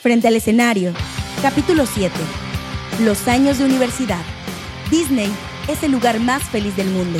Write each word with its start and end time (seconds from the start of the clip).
Frente 0.00 0.28
al 0.28 0.34
escenario. 0.34 0.94
Capítulo 1.42 1.84
7. 1.84 2.14
Los 3.02 3.28
años 3.28 3.58
de 3.58 3.66
universidad. 3.66 4.22
Disney 4.90 5.30
es 5.68 5.82
el 5.82 5.92
lugar 5.92 6.18
más 6.20 6.42
feliz 6.44 6.74
del 6.74 6.88
mundo. 6.88 7.18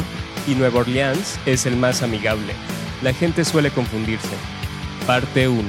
Y 0.49 0.55
Nueva 0.55 0.81
Orleans 0.81 1.39
es 1.45 1.67
el 1.67 1.77
más 1.77 2.03
amigable. 2.03 2.55
La 3.03 3.13
gente 3.13 3.45
suele 3.45 3.71
confundirse. 3.71 4.35
Parte 5.07 5.47
1. 5.47 5.63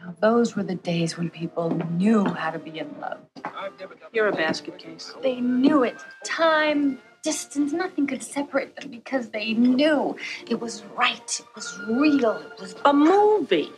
Now, 0.00 0.14
those 0.22 0.56
were 0.56 0.66
the 0.66 0.76
days 0.82 1.18
when 1.18 1.28
people 1.28 1.68
knew 1.98 2.24
how 2.24 2.50
to 2.50 2.58
be 2.58 2.78
in 2.78 2.88
love. 2.98 3.18
You're 4.14 4.28
a 4.28 4.32
basket 4.32 4.78
case. 4.78 5.12
They 5.20 5.42
knew 5.42 5.84
it. 5.84 5.96
Time, 6.24 6.98
distance, 7.22 7.72
nothing 7.72 8.06
could 8.06 8.22
separate 8.22 8.76
them 8.76 8.90
because 8.90 9.30
they 9.30 9.54
knew 9.54 10.16
it 10.48 10.60
was 10.60 10.84
right, 10.96 11.40
it 11.40 11.46
was 11.54 11.78
real, 11.88 12.36
it 12.36 12.60
was 12.60 12.74
A 12.84 12.92
movie. 12.92 13.72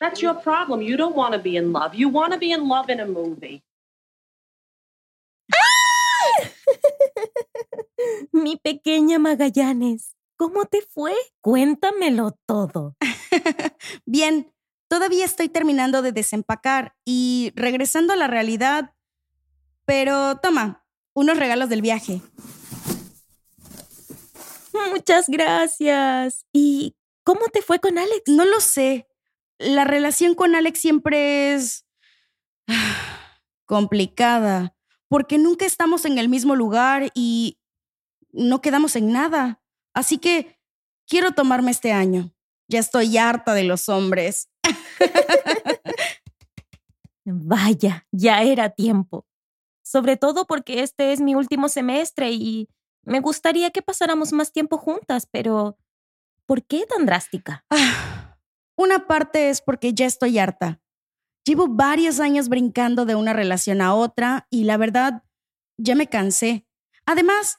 That's 0.00 0.22
your 0.22 0.34
problem. 0.34 0.80
You 0.80 0.96
don't 0.96 1.14
want 1.14 1.34
to 1.34 1.38
be 1.38 1.56
in 1.56 1.72
love. 1.72 1.94
You 1.94 2.08
want 2.08 2.32
to 2.32 2.38
be 2.38 2.52
in 2.52 2.68
love 2.68 2.88
in 2.88 3.00
a 3.00 3.06
movie. 3.06 3.62
Mi 8.32 8.56
pequeña 8.56 9.18
Magallanes, 9.18 10.16
¿cómo 10.36 10.64
te 10.64 10.80
fue? 10.80 11.14
Cuéntamelo 11.42 12.38
todo. 12.46 12.96
Bien, 14.06 14.50
todavía 14.88 15.26
estoy 15.26 15.50
terminando 15.50 16.00
de 16.00 16.12
desempacar 16.12 16.94
y 17.04 17.52
regresando 17.54 18.14
a 18.14 18.16
la 18.16 18.26
realidad. 18.26 18.94
Pero 19.84 20.38
toma, 20.38 20.79
unos 21.14 21.38
regalos 21.38 21.68
del 21.68 21.82
viaje. 21.82 22.20
Muchas 24.92 25.28
gracias. 25.28 26.46
¿Y 26.52 26.96
cómo 27.24 27.48
te 27.48 27.62
fue 27.62 27.78
con 27.78 27.98
Alex? 27.98 28.22
No 28.26 28.44
lo 28.44 28.60
sé. 28.60 29.08
La 29.58 29.84
relación 29.84 30.34
con 30.34 30.54
Alex 30.54 30.80
siempre 30.80 31.54
es 31.54 31.86
complicada, 33.66 34.74
porque 35.08 35.38
nunca 35.38 35.66
estamos 35.66 36.04
en 36.04 36.18
el 36.18 36.28
mismo 36.28 36.56
lugar 36.56 37.10
y 37.14 37.58
no 38.32 38.60
quedamos 38.60 38.96
en 38.96 39.12
nada. 39.12 39.60
Así 39.92 40.18
que 40.18 40.58
quiero 41.06 41.32
tomarme 41.32 41.70
este 41.70 41.92
año. 41.92 42.32
Ya 42.68 42.78
estoy 42.78 43.18
harta 43.18 43.52
de 43.52 43.64
los 43.64 43.88
hombres. 43.88 44.48
Vaya, 47.24 48.06
ya 48.12 48.42
era 48.42 48.70
tiempo. 48.70 49.26
Sobre 49.90 50.16
todo 50.16 50.46
porque 50.46 50.84
este 50.84 51.12
es 51.12 51.20
mi 51.20 51.34
último 51.34 51.68
semestre 51.68 52.30
y 52.30 52.68
me 53.02 53.18
gustaría 53.18 53.72
que 53.72 53.82
pasáramos 53.82 54.32
más 54.32 54.52
tiempo 54.52 54.78
juntas, 54.78 55.26
pero 55.28 55.78
¿por 56.46 56.64
qué 56.64 56.86
tan 56.86 57.06
drástica? 57.06 57.64
Ah, 57.70 58.38
Una 58.76 59.08
parte 59.08 59.50
es 59.50 59.60
porque 59.60 59.92
ya 59.92 60.06
estoy 60.06 60.38
harta. 60.38 60.80
Llevo 61.44 61.66
varios 61.66 62.20
años 62.20 62.48
brincando 62.48 63.04
de 63.04 63.16
una 63.16 63.32
relación 63.32 63.80
a 63.80 63.92
otra 63.96 64.46
y 64.48 64.62
la 64.62 64.76
verdad, 64.76 65.24
ya 65.76 65.96
me 65.96 66.06
cansé. 66.06 66.64
Además, 67.04 67.58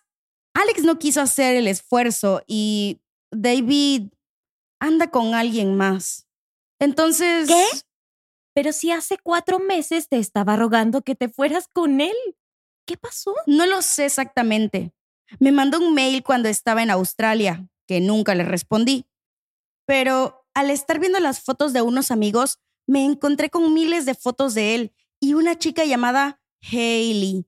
Alex 0.54 0.84
no 0.86 1.00
quiso 1.00 1.20
hacer 1.20 1.58
el 1.58 1.68
esfuerzo 1.68 2.44
y 2.48 3.02
David 3.32 4.08
anda 4.80 5.12
con 5.12 5.36
alguien 5.36 5.76
más. 5.76 6.30
Entonces... 6.80 7.50
¿Qué? 7.50 7.66
Pero 8.54 8.74
si 8.74 8.92
hace 8.92 9.18
cuatro 9.18 9.60
meses 9.60 10.10
te 10.10 10.18
estaba 10.18 10.56
rogando 10.56 11.02
que 11.02 11.16
te 11.16 11.30
fueras 11.30 11.68
con 11.68 12.02
él. 12.02 12.16
¿Qué 12.86 12.98
pasó? 12.98 13.34
No 13.46 13.66
lo 13.66 13.82
sé 13.82 14.06
exactamente. 14.06 14.92
Me 15.40 15.52
mandó 15.52 15.80
un 15.80 15.94
mail 15.94 16.24
cuando 16.24 16.50
estaba 16.50 16.84
en 16.84 16.90
Australia, 16.90 17.68
que 17.88 18.02
nunca 18.02 18.36
le 18.36 18.44
respondí. 18.44 19.06
Pero 19.86 20.46
al 20.54 20.70
estar 20.70 21.00
viendo 21.00 21.20
las 21.20 21.42
fotos 21.42 21.74
de 21.74 21.82
unos 21.82 22.12
amigos, 22.12 22.60
me 22.88 23.06
encontré 23.06 23.50
con 23.50 23.74
miles 23.74 24.06
de 24.06 24.16
fotos 24.16 24.54
de 24.54 24.76
él 24.76 24.94
y 25.20 25.34
una 25.34 25.58
chica 25.58 25.86
llamada 25.86 26.42
Hailey. 26.72 27.46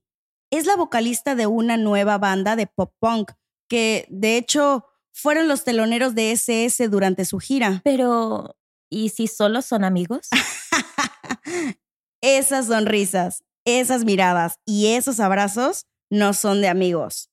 Es 0.52 0.66
la 0.66 0.76
vocalista 0.76 1.36
de 1.36 1.48
una 1.48 1.78
nueva 1.78 2.18
banda 2.18 2.56
de 2.56 2.68
pop 2.68 2.94
punk, 3.00 3.32
que 3.68 4.06
de 4.10 4.38
hecho 4.38 4.86
fueron 5.12 5.48
los 5.48 5.64
teloneros 5.64 6.16
de 6.16 6.32
SS 6.32 6.88
durante 6.90 7.26
su 7.26 7.40
gira. 7.40 7.82
Pero, 7.84 8.56
¿y 8.94 9.10
si 9.10 9.28
solo 9.28 9.62
son 9.62 9.84
amigos? 9.84 10.30
esas 12.22 12.68
sonrisas, 12.68 13.44
esas 13.66 14.06
miradas 14.06 14.60
y 14.66 14.88
esos 14.88 15.20
abrazos 15.20 15.88
no 16.10 16.34
son 16.34 16.62
de 16.62 16.68
amigos. 16.68 17.30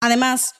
Además, 0.00 0.54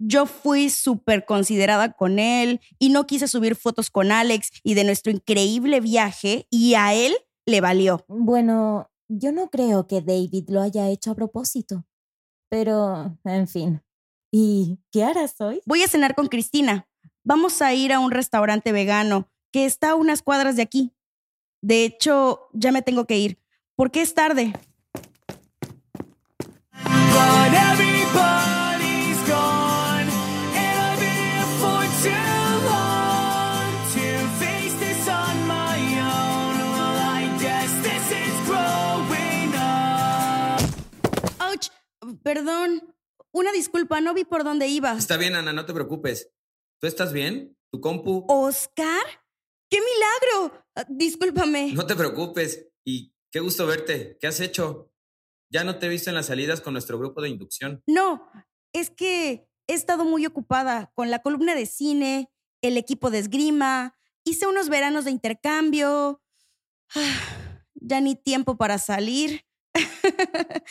yo 0.00 0.26
fui 0.26 0.70
súper 0.70 1.24
considerada 1.24 1.92
con 1.92 2.18
él 2.18 2.60
y 2.78 2.90
no 2.90 3.06
quise 3.06 3.28
subir 3.28 3.56
fotos 3.56 3.90
con 3.90 4.12
Alex 4.12 4.50
y 4.62 4.74
de 4.74 4.84
nuestro 4.84 5.12
increíble 5.12 5.80
viaje 5.80 6.46
y 6.50 6.74
a 6.74 6.94
él 6.94 7.16
le 7.46 7.60
valió. 7.60 8.04
Bueno, 8.08 8.90
yo 9.08 9.32
no 9.32 9.50
creo 9.50 9.86
que 9.86 10.00
David 10.00 10.48
lo 10.48 10.62
haya 10.62 10.88
hecho 10.88 11.10
a 11.10 11.14
propósito. 11.14 11.84
Pero, 12.48 13.18
en 13.24 13.48
fin. 13.48 13.82
¿Y 14.32 14.78
qué 14.92 15.04
harás 15.04 15.40
hoy? 15.40 15.60
Voy 15.66 15.82
a 15.82 15.88
cenar 15.88 16.14
con 16.14 16.28
Cristina. 16.28 16.88
Vamos 17.24 17.60
a 17.60 17.74
ir 17.74 17.92
a 17.92 17.98
un 17.98 18.10
restaurante 18.10 18.72
vegano 18.72 19.28
que 19.52 19.64
está 19.64 19.90
a 19.90 19.94
unas 19.94 20.22
cuadras 20.22 20.56
de 20.56 20.62
aquí. 20.62 20.92
De 21.60 21.84
hecho, 21.84 22.48
ya 22.52 22.72
me 22.72 22.82
tengo 22.82 23.04
que 23.06 23.18
ir, 23.18 23.38
porque 23.74 24.02
es 24.02 24.14
tarde. 24.14 24.52
¡Auch! 41.38 41.70
Perdón. 42.22 42.94
Una 43.30 43.52
disculpa, 43.52 44.00
no 44.00 44.14
vi 44.14 44.24
por 44.24 44.42
dónde 44.42 44.68
iba. 44.68 44.92
Está 44.92 45.16
bien, 45.16 45.34
Ana, 45.34 45.52
no 45.52 45.66
te 45.66 45.74
preocupes. 45.74 46.30
¿Tú 46.80 46.86
estás 46.86 47.12
bien? 47.12 47.56
¿Tu 47.70 47.80
compu? 47.80 48.24
¿Oscar? 48.28 49.02
¡Qué 49.70 49.78
milagro! 49.80 50.64
Ah, 50.74 50.84
Discúlpame. 50.88 51.72
No 51.74 51.86
te 51.86 51.94
preocupes. 51.96 52.66
Y 52.84 53.14
qué 53.30 53.40
gusto 53.40 53.66
verte. 53.66 54.16
¿Qué 54.20 54.26
has 54.26 54.40
hecho? 54.40 54.90
Ya 55.50 55.64
no 55.64 55.78
te 55.78 55.86
he 55.86 55.88
visto 55.88 56.10
en 56.10 56.16
las 56.16 56.26
salidas 56.26 56.60
con 56.60 56.72
nuestro 56.74 56.98
grupo 56.98 57.20
de 57.22 57.28
inducción. 57.30 57.82
No, 57.86 58.30
es 58.72 58.90
que 58.90 59.48
he 59.66 59.74
estado 59.74 60.04
muy 60.04 60.26
ocupada 60.26 60.92
con 60.94 61.10
la 61.10 61.20
columna 61.22 61.54
de 61.54 61.66
cine, 61.66 62.30
el 62.62 62.76
equipo 62.76 63.10
de 63.10 63.18
esgrima, 63.18 63.96
hice 64.24 64.46
unos 64.46 64.68
veranos 64.68 65.04
de 65.04 65.10
intercambio. 65.10 66.22
Ah, 66.94 67.62
Ya 67.74 68.00
ni 68.00 68.14
tiempo 68.16 68.56
para 68.56 68.78
salir. 68.78 69.44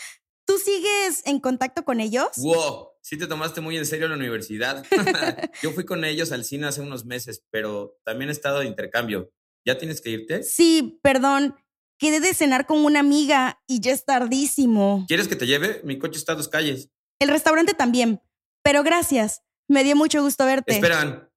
¿Tú 0.46 0.58
sigues 0.58 1.26
en 1.26 1.40
contacto 1.40 1.84
con 1.86 2.00
ellos? 2.00 2.30
¡Wow! 2.38 2.87
Sí 3.08 3.18
te 3.18 3.26
tomaste 3.26 3.62
muy 3.62 3.78
en 3.78 3.86
serio 3.86 4.10
la 4.10 4.18
universidad. 4.18 4.86
Yo 5.64 5.72
fui 5.72 5.86
con 5.86 6.04
ellos 6.04 6.34
al 6.34 6.44
cine 6.44 6.68
hace 6.68 6.82
unos 6.82 7.06
meses, 7.06 7.42
pero 7.52 7.98
también 8.04 8.28
he 8.28 8.34
estado 8.34 8.60
de 8.60 8.66
intercambio. 8.66 9.32
¿Ya 9.66 9.78
tienes 9.78 10.02
que 10.02 10.10
irte? 10.10 10.44
Sí, 10.44 11.00
perdón. 11.02 11.56
Quedé 11.98 12.20
de 12.20 12.34
cenar 12.34 12.66
con 12.66 12.84
una 12.84 13.00
amiga 13.00 13.62
y 13.66 13.80
ya 13.80 13.94
es 13.94 14.04
tardísimo. 14.04 15.06
¿Quieres 15.08 15.30
que 15.30 15.38
te 15.38 15.48
lleve? 15.48 15.80
Mi 15.86 15.98
coche 15.98 16.20
está 16.20 16.34
a 16.34 16.36
dos 16.36 16.50
calles. 16.50 16.90
El 17.18 17.30
restaurante 17.30 17.74
también. 17.74 18.20
Pero 18.62 18.84
gracias. 18.84 19.42
Me 19.70 19.86
dio 19.86 19.96
mucho 19.96 20.22
gusto 20.22 20.46
verte. 20.46 20.74
Esperan. 20.74 21.30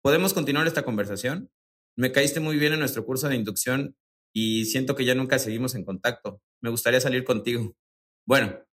¿Podemos 0.00 0.32
continuar 0.32 0.66
esta 0.66 0.82
conversación? 0.82 1.52
Me 1.94 2.10
caíste 2.10 2.40
muy 2.40 2.56
bien 2.56 2.72
en 2.72 2.78
nuestro 2.78 3.04
curso 3.04 3.28
de 3.28 3.36
inducción 3.36 3.98
y 4.34 4.64
siento 4.64 4.96
que 4.96 5.04
ya 5.04 5.14
nunca 5.14 5.38
seguimos 5.38 5.74
en 5.74 5.84
contacto. 5.84 6.40
Me 6.62 6.70
gustaría 6.70 7.02
salir 7.02 7.24
contigo. 7.24 7.76
Bueno, 8.26 8.64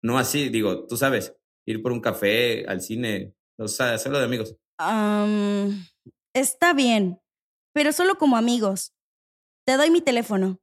no 0.00 0.16
así, 0.16 0.48
digo, 0.48 0.86
tú 0.86 0.96
sabes, 0.96 1.34
ir 1.66 1.82
por 1.82 1.92
un 1.92 2.00
café, 2.00 2.64
al 2.66 2.80
cine, 2.80 3.34
o 3.58 3.68
sea, 3.68 3.94
hacerlo 3.94 4.18
de 4.18 4.24
amigos. 4.24 4.56
Am, 4.78 5.86
está 6.34 6.72
bien, 6.72 7.20
pero 7.72 7.92
solo 7.92 8.16
como 8.16 8.36
amigos. 8.36 8.92
Te 9.64 9.76
doy 9.76 9.90
mi 9.90 10.00
teléfono. 10.00 10.58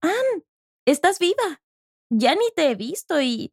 Ann, 0.00 0.44
estás 0.86 1.18
viva. 1.18 1.62
Ya 2.10 2.34
ni 2.34 2.50
te 2.54 2.70
he 2.70 2.74
visto 2.74 3.20
y... 3.20 3.52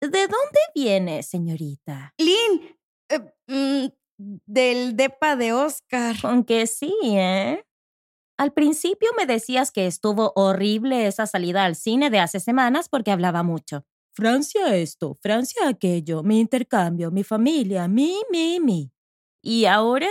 ¿De 0.00 0.26
dónde 0.28 0.60
vienes, 0.74 1.26
señorita? 1.26 2.12
Lynn, 2.18 2.76
eh, 3.08 3.32
mm, 3.46 3.86
del 4.18 4.94
depa 4.94 5.36
de 5.36 5.54
Oscar. 5.54 6.16
Aunque 6.24 6.66
sí, 6.66 6.94
¿eh? 7.02 7.65
Al 8.38 8.52
principio 8.52 9.08
me 9.16 9.24
decías 9.24 9.72
que 9.72 9.86
estuvo 9.86 10.32
horrible 10.36 11.06
esa 11.06 11.26
salida 11.26 11.64
al 11.64 11.74
cine 11.74 12.10
de 12.10 12.18
hace 12.18 12.38
semanas 12.38 12.88
porque 12.88 13.10
hablaba 13.10 13.42
mucho. 13.42 13.86
Francia 14.12 14.76
esto, 14.76 15.14
Francia 15.14 15.68
aquello, 15.68 16.22
mi 16.22 16.40
intercambio, 16.40 17.10
mi 17.10 17.24
familia, 17.24 17.88
mi, 17.88 18.22
mi, 18.30 18.60
mi. 18.60 18.92
Y 19.42 19.66
ahora 19.66 20.08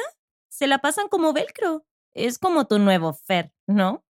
se 0.50 0.68
la 0.68 0.80
pasan 0.80 1.08
como 1.08 1.34
velcro. 1.34 1.86
Es 2.14 2.40
como 2.40 2.66
tu 2.66 2.80
nuevo 2.80 3.14
Fer, 3.14 3.52
¿no? 3.68 4.06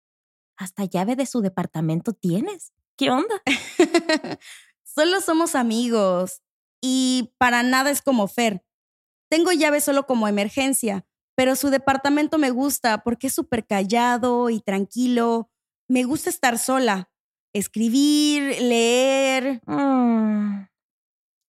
Hasta 0.57 0.85
llave 0.85 1.15
de 1.15 1.25
su 1.25 1.41
departamento 1.41 2.13
tienes. 2.13 2.73
¿Qué 2.97 3.09
onda? 3.09 3.41
Solo 4.83 5.19
somos 5.19 5.55
amigos 5.55 6.41
y 6.81 7.33
para 7.37 7.63
nada 7.63 7.89
es 7.89 8.01
como 8.01 8.27
Fer. 8.27 8.63
Tengo 9.29 9.51
llave 9.51 9.81
solo 9.81 10.05
como 10.05 10.27
emergencia, 10.27 11.05
pero 11.35 11.55
su 11.55 11.69
departamento 11.69 12.37
me 12.37 12.49
gusta 12.49 13.03
porque 13.03 13.27
es 13.27 13.33
súper 13.33 13.65
callado 13.65 14.49
y 14.49 14.61
tranquilo. 14.61 15.49
Me 15.87 16.03
gusta 16.03 16.29
estar 16.29 16.57
sola, 16.57 17.09
escribir, 17.53 18.61
leer. 18.61 19.61
Mm, 19.65 20.65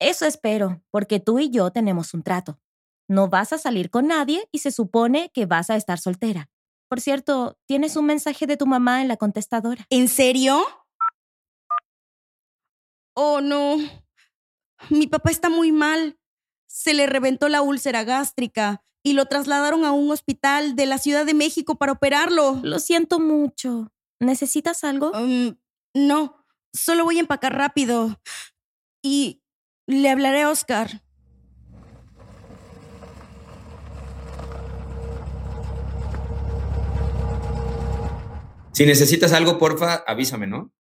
Eso 0.00 0.26
espero, 0.26 0.82
porque 0.90 1.20
tú 1.20 1.38
y 1.38 1.50
yo 1.50 1.70
tenemos 1.70 2.12
un 2.14 2.22
trato. 2.22 2.60
No 3.08 3.28
vas 3.28 3.52
a 3.52 3.58
salir 3.58 3.90
con 3.90 4.08
nadie 4.08 4.48
y 4.52 4.58
se 4.58 4.72
supone 4.72 5.30
que 5.32 5.46
vas 5.46 5.70
a 5.70 5.76
estar 5.76 5.98
soltera. 5.98 6.50
Por 6.88 7.00
cierto, 7.00 7.58
¿tienes 7.66 7.96
un 7.96 8.06
mensaje 8.06 8.46
de 8.46 8.56
tu 8.56 8.66
mamá 8.66 9.00
en 9.02 9.08
la 9.08 9.16
contestadora? 9.16 9.86
¿En 9.90 10.08
serio? 10.08 10.62
Oh, 13.14 13.40
no. 13.40 13.78
Mi 14.90 15.06
papá 15.06 15.30
está 15.30 15.48
muy 15.48 15.72
mal. 15.72 16.18
Se 16.68 16.92
le 16.94 17.06
reventó 17.06 17.48
la 17.48 17.62
úlcera 17.62 18.04
gástrica 18.04 18.84
y 19.06 19.12
lo 19.12 19.26
trasladaron 19.26 19.84
a 19.84 19.92
un 19.92 20.10
hospital 20.10 20.74
de 20.74 20.84
la 20.84 20.98
Ciudad 20.98 21.24
de 21.24 21.32
México 21.32 21.76
para 21.76 21.92
operarlo. 21.92 22.58
Lo 22.64 22.80
siento 22.80 23.20
mucho. 23.20 23.92
¿Necesitas 24.18 24.82
algo? 24.82 25.12
Um, 25.12 25.54
no, 25.94 26.44
solo 26.72 27.04
voy 27.04 27.18
a 27.18 27.20
empacar 27.20 27.54
rápido. 27.54 28.20
Y 29.04 29.44
le 29.86 30.10
hablaré 30.10 30.42
a 30.42 30.50
Oscar. 30.50 31.04
Si 38.72 38.86
necesitas 38.86 39.32
algo, 39.32 39.56
porfa, 39.56 40.02
avísame, 40.04 40.48
¿no? 40.48 40.72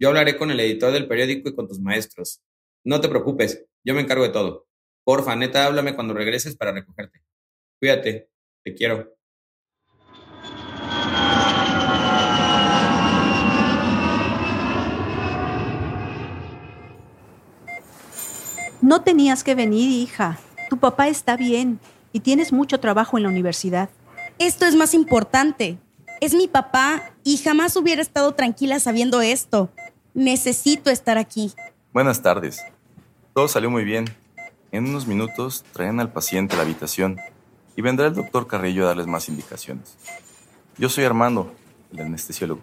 Yo 0.00 0.08
hablaré 0.08 0.38
con 0.38 0.50
el 0.50 0.60
editor 0.60 0.94
del 0.94 1.06
periódico 1.06 1.50
y 1.50 1.54
con 1.54 1.68
tus 1.68 1.78
maestros. 1.78 2.40
No 2.86 3.02
te 3.02 3.10
preocupes, 3.10 3.66
yo 3.84 3.94
me 3.94 4.00
encargo 4.00 4.24
de 4.24 4.30
todo. 4.30 4.66
Porfa, 5.04 5.36
neta, 5.36 5.66
háblame 5.66 5.94
cuando 5.94 6.14
regreses 6.14 6.56
para 6.56 6.72
recogerte. 6.72 7.20
Cuídate, 7.80 8.28
te 8.62 8.74
quiero. 8.74 9.16
No 18.82 19.00
tenías 19.00 19.42
que 19.42 19.54
venir, 19.54 19.88
hija. 19.88 20.38
Tu 20.68 20.76
papá 20.76 21.08
está 21.08 21.38
bien 21.38 21.80
y 22.12 22.20
tienes 22.20 22.52
mucho 22.52 22.80
trabajo 22.80 23.16
en 23.16 23.22
la 23.22 23.30
universidad. 23.30 23.88
Esto 24.38 24.66
es 24.66 24.74
más 24.74 24.92
importante. 24.92 25.78
Es 26.20 26.34
mi 26.34 26.48
papá 26.48 27.14
y 27.24 27.38
jamás 27.38 27.76
hubiera 27.76 28.02
estado 28.02 28.34
tranquila 28.34 28.78
sabiendo 28.78 29.22
esto. 29.22 29.70
Necesito 30.12 30.90
estar 30.90 31.16
aquí. 31.16 31.54
Buenas 31.94 32.20
tardes. 32.20 32.62
Todo 33.32 33.48
salió 33.48 33.70
muy 33.70 33.84
bien. 33.84 34.04
En 34.70 34.86
unos 34.86 35.06
minutos 35.06 35.64
traen 35.72 35.98
al 35.98 36.12
paciente 36.12 36.54
a 36.54 36.58
la 36.58 36.64
habitación 36.64 37.18
y 37.80 37.82
vendrá 37.82 38.08
el 38.08 38.14
doctor 38.14 38.46
Carrillo 38.46 38.84
a 38.84 38.88
darles 38.88 39.06
más 39.06 39.30
indicaciones. 39.30 39.96
Yo 40.76 40.90
soy 40.90 41.04
Armando, 41.04 41.50
el 41.94 42.00
anestesiólogo. 42.00 42.60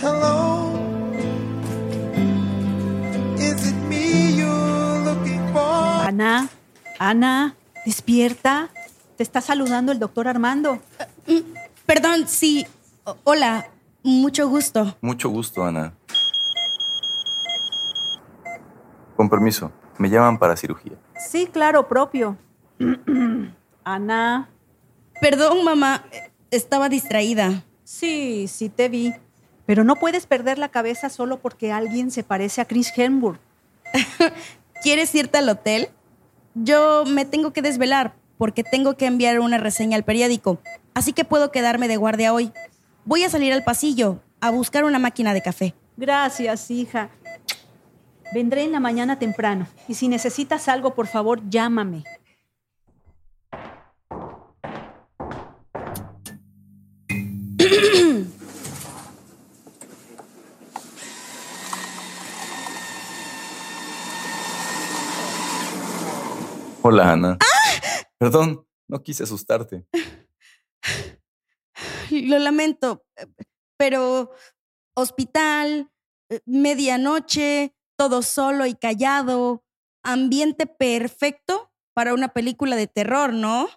Hello. 0.00 0.70
Is 3.36 3.66
it 3.66 3.74
me 3.88 4.36
you're 4.36 5.04
looking 5.04 5.40
for? 5.52 6.06
Ana, 6.06 6.48
Ana, 7.00 7.56
despierta. 7.84 8.68
Te 9.16 9.24
está 9.24 9.40
saludando 9.40 9.90
el 9.90 9.98
doctor 9.98 10.28
Armando. 10.28 10.78
Perdón, 11.84 12.28
sí. 12.28 12.64
O- 13.02 13.16
hola, 13.24 13.66
mucho 14.04 14.48
gusto. 14.48 14.96
Mucho 15.00 15.30
gusto, 15.30 15.64
Ana. 15.64 15.94
Con 19.16 19.28
permiso, 19.28 19.72
me 19.98 20.08
llaman 20.10 20.38
para 20.38 20.56
cirugía. 20.56 20.92
Sí, 21.18 21.48
claro, 21.52 21.88
propio. 21.88 22.36
Ana, 23.86 24.48
Perdón, 25.20 25.62
mamá. 25.62 26.04
Estaba 26.50 26.88
distraída. 26.88 27.62
sí, 27.84 28.48
sí 28.48 28.68
te 28.68 28.88
vi. 28.88 29.14
Pero 29.64 29.84
no 29.84 29.94
puedes 29.94 30.26
perder 30.26 30.58
la 30.58 30.70
cabeza 30.70 31.08
solo 31.08 31.38
porque 31.38 31.70
alguien 31.70 32.10
se 32.10 32.24
parece 32.24 32.60
a 32.60 32.64
Chris 32.64 32.92
Hemsworth. 32.96 33.40
¿Quieres 34.82 35.14
irte 35.14 35.38
al 35.38 35.48
hotel? 35.48 35.88
Yo 36.54 37.04
me 37.06 37.24
tengo 37.24 37.52
que 37.52 37.62
desvelar 37.62 38.14
porque 38.38 38.64
tengo 38.64 38.96
que 38.96 39.06
enviar 39.06 39.38
una 39.38 39.58
reseña 39.58 39.96
al 39.96 40.04
periódico, 40.04 40.58
así 40.94 41.12
que 41.12 41.24
puedo 41.24 41.52
quedarme 41.52 41.86
de 41.86 41.96
guardia 41.96 42.34
hoy. 42.34 42.52
Voy 43.04 43.22
a 43.22 43.30
salir 43.30 43.52
al 43.52 43.62
pasillo 43.62 44.20
a 44.40 44.50
buscar 44.50 44.84
una 44.84 44.98
máquina 44.98 45.32
de 45.32 45.42
café. 45.42 45.74
Gracias, 45.96 46.70
hija. 46.72 47.10
Vendré 48.34 48.64
en 48.64 48.72
la 48.72 48.80
mañana 48.80 49.18
temprano. 49.18 49.68
Y 49.86 49.94
si 49.94 50.08
necesitas 50.08 50.68
algo, 50.68 50.94
por 50.94 51.06
favor, 51.06 51.40
llámame. 51.48 52.02
Hola, 66.82 67.12
Ana. 67.12 67.38
Perdón, 68.18 68.66
no 68.88 69.02
quise 69.02 69.24
asustarte. 69.24 69.86
Lo 72.10 72.38
lamento, 72.38 73.04
pero 73.76 74.30
hospital, 74.94 75.90
medianoche, 76.44 77.74
todo 77.98 78.22
solo 78.22 78.66
y 78.66 78.74
callado, 78.74 79.64
ambiente 80.04 80.66
perfecto 80.66 81.72
para 81.94 82.14
una 82.14 82.28
película 82.28 82.76
de 82.76 82.86
terror, 82.86 83.32
¿no? 83.32 83.68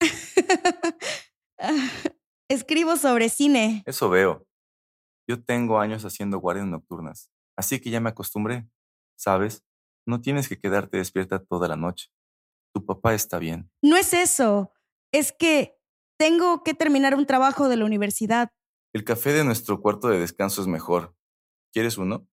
Escribo 2.50 2.96
sobre 2.96 3.28
cine. 3.28 3.82
Eso 3.84 4.08
veo. 4.08 4.46
Yo 5.28 5.44
tengo 5.44 5.78
años 5.78 6.06
haciendo 6.06 6.38
guardias 6.38 6.66
nocturnas, 6.66 7.30
así 7.58 7.78
que 7.78 7.90
ya 7.90 8.00
me 8.00 8.08
acostumbré. 8.08 8.66
¿Sabes? 9.18 9.64
No 10.06 10.22
tienes 10.22 10.48
que 10.48 10.58
quedarte 10.58 10.96
despierta 10.96 11.44
toda 11.44 11.68
la 11.68 11.76
noche. 11.76 12.08
Tu 12.72 12.86
papá 12.86 13.12
está 13.12 13.38
bien. 13.38 13.70
No 13.82 13.96
es 13.96 14.14
eso, 14.14 14.72
es 15.12 15.32
que 15.32 15.76
tengo 16.18 16.62
que 16.62 16.72
terminar 16.72 17.14
un 17.14 17.26
trabajo 17.26 17.68
de 17.68 17.76
la 17.76 17.84
universidad. 17.84 18.50
El 18.94 19.04
café 19.04 19.34
de 19.34 19.44
nuestro 19.44 19.82
cuarto 19.82 20.08
de 20.08 20.18
descanso 20.18 20.62
es 20.62 20.68
mejor. 20.68 21.14
¿Quieres 21.70 21.98
uno? 21.98 22.26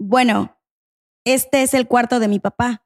Bueno, 0.00 0.58
este 1.24 1.62
es 1.62 1.74
el 1.74 1.86
cuarto 1.86 2.18
de 2.18 2.26
mi 2.26 2.40
papá. 2.40 2.84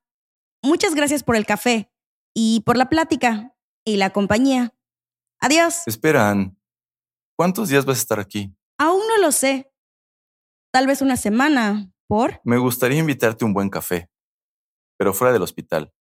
Muchas 0.62 0.94
gracias 0.94 1.22
por 1.22 1.36
el 1.36 1.46
café 1.46 1.90
y 2.38 2.60
por 2.60 2.76
la 2.76 2.90
plática 2.90 3.56
y 3.82 3.96
la 3.96 4.10
compañía. 4.10 4.74
Adiós. 5.40 5.86
Espera, 5.86 6.28
Ann. 6.28 6.60
¿Cuántos 7.34 7.70
días 7.70 7.86
vas 7.86 7.96
a 7.96 8.00
estar 8.00 8.20
aquí? 8.20 8.54
Aún 8.76 9.00
no 9.08 9.16
lo 9.18 9.32
sé. 9.32 9.72
Tal 10.70 10.86
vez 10.86 11.00
una 11.00 11.16
semana. 11.16 11.90
¿Por? 12.06 12.40
Me 12.44 12.58
gustaría 12.58 12.98
invitarte 12.98 13.44
a 13.44 13.48
un 13.48 13.54
buen 13.54 13.70
café, 13.70 14.10
pero 14.98 15.14
fuera 15.14 15.32
del 15.32 15.42
hospital. 15.42 15.92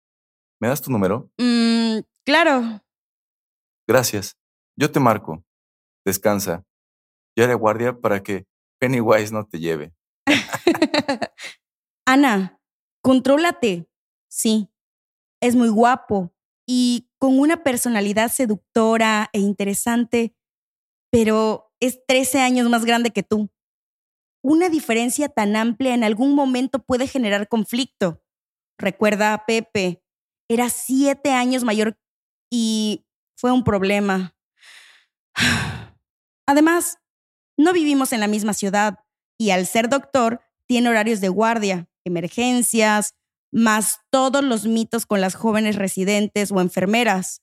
¿Me 0.60 0.68
das 0.68 0.82
tu 0.82 0.92
número? 0.92 1.32
Mm, 1.38 2.00
claro. 2.26 2.84
Gracias. 3.88 4.38
Yo 4.78 4.92
te 4.92 5.00
marco. 5.00 5.44
Descansa. 6.06 6.66
Yo 7.36 7.46
haré 7.46 7.54
guardia 7.54 7.98
para 7.98 8.22
que 8.22 8.46
Pennywise 8.80 9.32
no 9.32 9.48
te 9.48 9.60
lleve. 9.60 9.94
Ana, 12.06 12.60
contrólate. 13.02 13.90
Sí, 14.28 14.70
es 15.42 15.56
muy 15.56 15.70
guapo 15.70 16.34
y 16.68 17.10
con 17.20 17.40
una 17.40 17.64
personalidad 17.64 18.32
seductora 18.32 19.30
e 19.34 19.40
interesante, 19.40 20.36
pero 21.12 21.72
es 21.80 22.06
13 22.08 22.42
años 22.42 22.70
más 22.70 22.86
grande 22.86 23.12
que 23.12 23.24
tú. 23.24 23.50
Una 24.44 24.70
diferencia 24.70 25.30
tan 25.30 25.56
amplia 25.56 25.94
en 25.94 26.04
algún 26.04 26.36
momento 26.36 26.80
puede 26.80 27.08
generar 27.08 27.48
conflicto. 27.48 28.22
Recuerda 28.78 29.34
a 29.34 29.46
Pepe, 29.46 30.04
era 30.50 30.70
siete 30.70 31.32
años 31.32 31.64
mayor 31.64 31.98
y 32.52 33.06
fue 33.36 33.52
un 33.52 33.64
problema. 33.64 34.36
Además, 36.48 37.00
no 37.58 37.74
vivimos 37.74 38.14
en 38.14 38.20
la 38.20 38.28
misma 38.28 38.54
ciudad 38.54 39.00
y 39.40 39.50
al 39.50 39.66
ser 39.66 39.90
doctor, 39.90 40.42
tiene 40.68 40.90
horarios 40.90 41.22
de 41.22 41.30
guardia, 41.30 41.88
emergencias, 42.06 43.16
más 43.52 44.00
todos 44.10 44.44
los 44.44 44.66
mitos 44.66 45.06
con 45.06 45.22
las 45.22 45.36
jóvenes 45.36 45.76
residentes 45.76 46.52
o 46.52 46.62
enfermeras. 46.62 47.42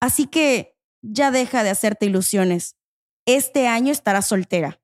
Así 0.00 0.26
que 0.26 0.76
ya 1.00 1.30
deja 1.30 1.62
de 1.62 1.70
hacerte 1.70 2.06
ilusiones. 2.06 2.76
Este 3.26 3.68
año 3.68 3.92
estarás 3.92 4.26
soltera. 4.26 4.80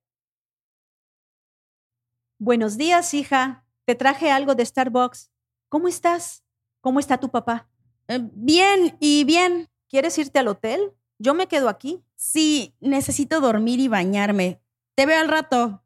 Buenos 2.38 2.76
días, 2.76 3.14
hija. 3.14 3.64
Te 3.84 3.94
traje 3.94 4.30
algo 4.30 4.54
de 4.54 4.64
Starbucks. 4.64 5.30
¿Cómo 5.68 5.88
estás? 5.88 6.44
¿Cómo 6.80 7.00
está 7.00 7.18
tu 7.18 7.30
papá? 7.30 7.68
Eh, 8.06 8.20
bien 8.32 8.96
y 9.00 9.24
bien. 9.24 9.68
¿Quieres 9.88 10.16
irte 10.18 10.38
al 10.38 10.48
hotel? 10.48 10.92
Yo 11.18 11.34
me 11.34 11.48
quedo 11.48 11.68
aquí. 11.68 12.04
Sí, 12.14 12.76
necesito 12.80 13.40
dormir 13.40 13.80
y 13.80 13.88
bañarme. 13.88 14.60
Te 14.94 15.06
veo 15.06 15.20
al 15.20 15.28
rato. 15.28 15.82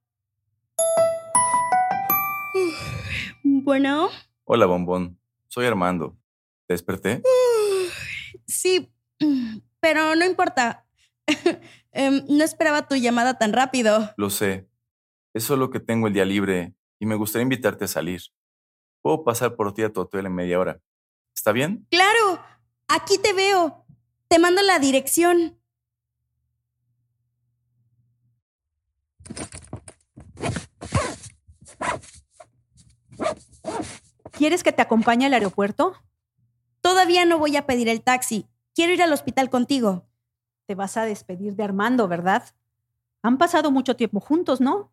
Bueno, 3.44 4.10
Hola, 4.44 4.66
bombón. 4.66 5.20
Soy 5.48 5.66
Armando. 5.66 6.16
¿Te 6.66 6.74
desperté? 6.74 7.22
sí, 8.46 8.92
pero 9.80 10.14
no 10.14 10.24
importa. 10.24 10.86
Em, 11.94 12.24
no 12.26 12.42
esperaba 12.42 12.88
tu 12.88 12.96
llamada 12.96 13.38
tan 13.38 13.52
rápido. 13.52 14.14
Lo 14.16 14.30
sé. 14.30 14.66
Es 15.34 15.44
solo 15.44 15.68
que 15.68 15.78
tengo 15.78 16.06
el 16.06 16.14
día 16.14 16.24
libre 16.24 16.74
y 16.98 17.04
me 17.04 17.16
gustaría 17.16 17.42
invitarte 17.42 17.84
a 17.84 17.88
salir. 17.88 18.22
Puedo 19.02 19.24
pasar 19.24 19.56
por 19.56 19.74
ti 19.74 19.82
a 19.82 19.92
tu 19.92 20.00
hotel 20.00 20.24
en 20.24 20.34
media 20.34 20.58
hora. 20.58 20.80
¿Está 21.36 21.52
bien? 21.52 21.86
Claro, 21.90 22.42
aquí 22.88 23.18
te 23.18 23.34
veo. 23.34 23.84
Te 24.28 24.38
mando 24.38 24.62
la 24.62 24.78
dirección. 24.78 25.58
¿Quieres 34.32 34.62
que 34.62 34.72
te 34.72 34.82
acompañe 34.82 35.26
al 35.26 35.34
aeropuerto? 35.34 35.94
Todavía 36.80 37.24
no 37.24 37.38
voy 37.38 37.56
a 37.56 37.66
pedir 37.66 37.88
el 37.88 38.02
taxi. 38.02 38.48
Quiero 38.74 38.92
ir 38.92 39.02
al 39.02 39.12
hospital 39.12 39.50
contigo. 39.50 40.08
Te 40.66 40.74
vas 40.74 40.96
a 40.96 41.04
despedir 41.04 41.54
de 41.54 41.62
Armando, 41.62 42.08
¿verdad? 42.08 42.44
Han 43.22 43.38
pasado 43.38 43.70
mucho 43.70 43.94
tiempo 43.94 44.20
juntos, 44.20 44.60
¿no? 44.60 44.92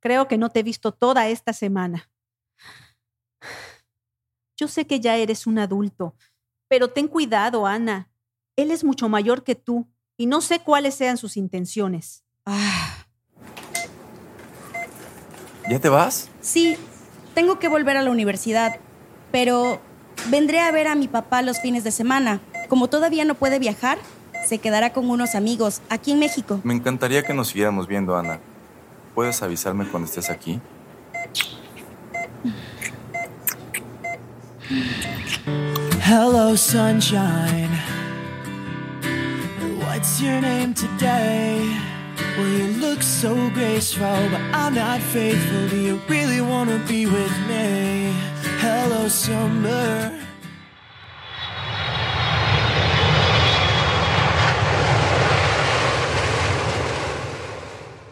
Creo 0.00 0.26
que 0.26 0.38
no 0.38 0.50
te 0.50 0.60
he 0.60 0.62
visto 0.62 0.92
toda 0.92 1.28
esta 1.28 1.52
semana. 1.52 2.10
Yo 4.56 4.68
sé 4.68 4.86
que 4.86 5.00
ya 5.00 5.16
eres 5.16 5.46
un 5.46 5.58
adulto, 5.58 6.14
pero 6.68 6.90
ten 6.90 7.08
cuidado, 7.08 7.66
Ana. 7.66 8.10
Él 8.56 8.70
es 8.70 8.84
mucho 8.84 9.08
mayor 9.08 9.44
que 9.44 9.54
tú 9.54 9.88
y 10.16 10.26
no 10.26 10.40
sé 10.40 10.60
cuáles 10.60 10.94
sean 10.94 11.16
sus 11.16 11.36
intenciones. 11.36 12.24
Ah, 12.46 13.06
¿Ya 15.68 15.78
te 15.80 15.88
vas? 15.88 16.30
sí, 16.40 16.76
tengo 17.34 17.58
que 17.58 17.68
volver 17.68 17.96
a 17.96 18.02
la 18.02 18.10
universidad, 18.10 18.76
pero 19.32 19.80
vendré 20.30 20.60
a 20.60 20.70
ver 20.70 20.86
a 20.86 20.94
mi 20.94 21.08
papá 21.08 21.42
los 21.42 21.60
fines 21.60 21.84
de 21.84 21.90
semana. 21.90 22.40
Como 22.68 22.88
todavía 22.88 23.24
no 23.24 23.34
puede 23.34 23.58
viajar, 23.58 23.98
se 24.46 24.58
quedará 24.58 24.92
con 24.92 25.10
unos 25.10 25.34
amigos 25.34 25.82
aquí 25.90 26.12
en 26.12 26.18
México. 26.18 26.60
Me 26.64 26.74
encantaría 26.74 27.22
que 27.22 27.34
nos 27.34 27.48
siguiéramos 27.48 27.86
viendo, 27.86 28.16
Ana. 28.16 28.40
¿Puedes 29.14 29.42
avisarme 29.42 29.86
cuando 29.86 30.08
estés 30.08 30.30
aquí? 30.30 30.60
Hello, 36.06 36.56
sunshine. 36.56 37.70
What's 39.80 40.20
your 40.20 40.40
name 40.40 40.74
today? 40.74 41.93
Well, 42.36 42.48
you 42.48 42.66
look 42.80 43.00
so 43.00 43.48
graceful, 43.50 44.28
but 44.30 44.40
I'm 44.52 44.74
not 44.74 45.00
faithful. 45.00 45.68
Do 45.68 45.76
you 45.80 46.00
really 46.08 46.40
want 46.40 46.68
to 46.68 46.78
be 46.88 47.06
with 47.06 47.30
me? 47.46 48.12
Hello, 48.58 49.06
summer. 49.08 50.10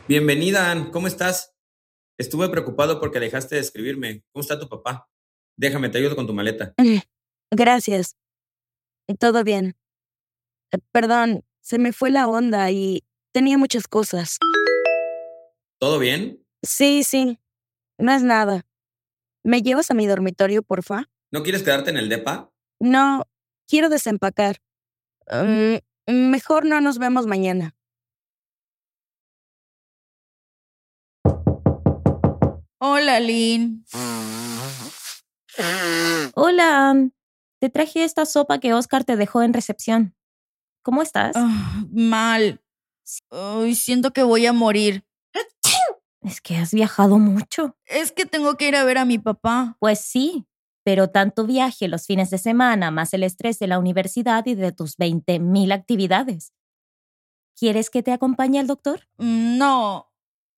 Bienvenida, 0.06 0.70
Ann. 0.70 0.90
¿Cómo 0.92 1.08
estás? 1.08 1.56
Estuve 2.16 2.48
preocupado 2.48 3.00
porque 3.00 3.18
dejaste 3.18 3.56
de 3.56 3.60
escribirme. 3.60 4.22
¿Cómo 4.32 4.42
está 4.42 4.60
tu 4.60 4.68
papá? 4.68 5.08
Déjame, 5.56 5.88
te 5.88 5.98
ayudo 5.98 6.14
con 6.14 6.28
tu 6.28 6.32
maleta. 6.32 6.74
Gracias. 7.50 8.16
Todo 9.18 9.42
bien. 9.42 9.74
Eh, 10.72 10.78
Perdón, 10.92 11.44
se 11.60 11.78
me 11.78 11.92
fue 11.92 12.10
la 12.10 12.28
onda 12.28 12.70
y 12.70 13.02
tenía 13.32 13.58
muchas 13.58 13.88
cosas. 13.88 14.38
¿Todo 15.78 15.98
bien? 15.98 16.44
Sí, 16.62 17.02
sí. 17.02 17.38
No 17.98 18.12
es 18.12 18.22
nada. 18.22 18.64
¿Me 19.42 19.62
llevas 19.62 19.90
a 19.90 19.94
mi 19.94 20.06
dormitorio, 20.06 20.62
porfa? 20.62 21.08
¿No 21.32 21.42
quieres 21.42 21.62
quedarte 21.62 21.90
en 21.90 21.96
el 21.96 22.08
DEPA? 22.08 22.52
No, 22.78 23.26
quiero 23.66 23.88
desempacar. 23.88 24.58
Mm, 25.30 25.76
mejor 26.30 26.66
no 26.66 26.80
nos 26.80 26.98
vemos 26.98 27.26
mañana. 27.26 27.74
Hola, 32.78 33.20
Lynn. 33.20 33.84
Hola, 36.34 36.90
Ann. 36.90 37.14
Te 37.60 37.70
traje 37.70 38.04
esta 38.04 38.26
sopa 38.26 38.58
que 38.58 38.74
Oscar 38.74 39.04
te 39.04 39.16
dejó 39.16 39.42
en 39.42 39.52
recepción. 39.52 40.16
¿Cómo 40.82 41.02
estás? 41.02 41.36
Ah, 41.36 41.84
mal. 41.92 42.61
Ay, 43.30 43.74
siento 43.74 44.12
que 44.12 44.22
voy 44.22 44.46
a 44.46 44.52
morir. 44.52 45.04
Es 46.22 46.40
que 46.40 46.56
has 46.56 46.72
viajado 46.72 47.18
mucho. 47.18 47.76
Es 47.86 48.12
que 48.12 48.26
tengo 48.26 48.56
que 48.56 48.68
ir 48.68 48.76
a 48.76 48.84
ver 48.84 48.98
a 48.98 49.04
mi 49.04 49.18
papá. 49.18 49.76
Pues 49.80 50.00
sí, 50.00 50.46
pero 50.84 51.08
tanto 51.08 51.46
viaje 51.46 51.88
los 51.88 52.06
fines 52.06 52.30
de 52.30 52.38
semana, 52.38 52.90
más 52.90 53.12
el 53.14 53.24
estrés 53.24 53.58
de 53.58 53.66
la 53.66 53.78
universidad 53.78 54.46
y 54.46 54.54
de 54.54 54.72
tus 54.72 54.96
20.000 54.98 55.72
actividades. 55.72 56.52
¿Quieres 57.58 57.90
que 57.90 58.02
te 58.02 58.12
acompañe 58.12 58.60
el 58.60 58.66
doctor? 58.66 59.08
Mm, 59.18 59.58
No. 59.58 60.08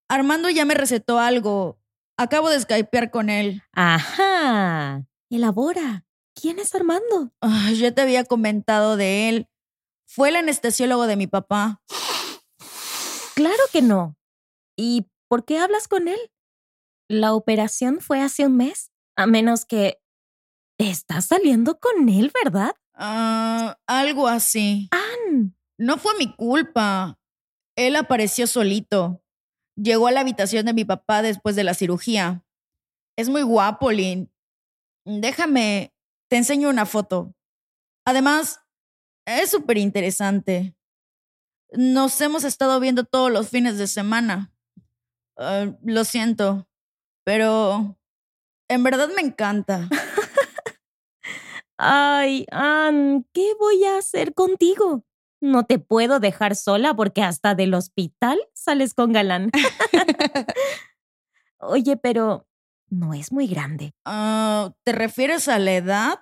Armando 0.09 0.51
ya 0.51 0.65
me 0.67 0.75
recetó 0.75 1.19
algo. 1.19 1.79
Acabo 2.19 2.51
de 2.51 2.61
skypear 2.61 3.11
con 3.11 3.31
él. 3.31 3.63
Ajá. 3.73 5.05
Elabora. 5.31 6.05
¿Quién 6.35 6.59
es 6.59 6.75
Armando? 6.75 7.33
Ay, 7.41 7.77
ya 7.77 7.93
te 7.93 8.03
había 8.03 8.25
comentado 8.25 8.97
de 8.97 9.29
él. 9.29 9.49
Fue 10.07 10.29
el 10.29 10.37
anestesiólogo 10.37 11.07
de 11.07 11.17
mi 11.17 11.27
papá. 11.27 11.81
Claro 13.35 13.63
que 13.73 13.83
no. 13.83 14.17
¿Y 14.77 15.07
por 15.29 15.45
qué 15.45 15.59
hablas 15.59 15.89
con 15.89 16.09
él? 16.09 16.19
La 17.09 17.35
operación 17.35 18.01
fue 18.01 18.21
hace 18.21 18.47
un 18.47 18.57
mes, 18.57 18.91
a 19.17 19.27
menos 19.27 19.65
que... 19.65 20.01
Estás 20.77 21.27
saliendo 21.27 21.79
con 21.79 22.09
él, 22.09 22.33
¿verdad? 22.43 22.75
Ah, 22.95 23.79
algo 23.87 24.27
así. 24.27 24.89
Ann. 24.91 25.57
No 25.79 25.99
fue 25.99 26.19
mi 26.19 26.35
culpa. 26.35 27.17
Él 27.77 27.95
apareció 27.95 28.49
solito. 28.49 29.23
Llegó 29.77 30.09
a 30.09 30.13
la 30.13 30.21
habitación 30.21 30.67
de 30.67 30.75
mi 30.75 30.85
papá 30.85 31.23
después 31.23 31.55
de 31.55 31.63
la 31.63 31.75
cirugía. 31.75 32.45
Es 33.17 33.29
muy 33.29 33.43
guapo, 33.43 33.93
Lynn. 33.93 34.33
Déjame, 35.05 35.95
te 36.29 36.39
enseño 36.39 36.69
una 36.69 36.87
foto. 36.87 37.35
Además, 38.05 38.61
es 39.27 39.51
súper 39.51 39.79
interesante. 39.79 40.75
Nos 41.77 42.21
hemos 42.21 42.45
estado 42.45 42.79
viendo 42.81 43.05
todos 43.05 43.31
los 43.31 43.49
fines 43.49 43.79
de 43.79 43.87
semana. 43.87 44.53
Ah, 45.37 45.73
lo 45.83 46.05
siento, 46.05 46.69
pero 47.25 47.97
en 48.69 48.83
verdad 48.83 49.09
me 49.15 49.23
encanta. 49.23 49.89
Ay, 51.77 52.47
Ann, 52.53 53.27
¿qué 53.33 53.53
voy 53.59 53.85
a 53.85 53.99
hacer 53.99 54.35
contigo? 54.35 55.05
No 55.41 55.67
te 55.67 55.79
puedo 55.79 56.21
dejar 56.21 56.55
sola 56.55 56.95
porque 56.95 57.23
hasta 57.23 57.55
del 57.55 57.75
hospital 57.75 58.39
sales 58.55 58.95
con 58.95 59.13
galán. 59.13 59.51
Oye, 61.59 61.97
pero 61.97 62.47
no 62.89 63.13
es 63.13 63.33
muy 63.33 63.47
grande. 63.49 63.93
Ah, 64.05 64.73
¿Te 64.85 64.93
refieres 64.93 65.49
a 65.49 65.59
la 65.59 65.73
edad? 65.73 66.21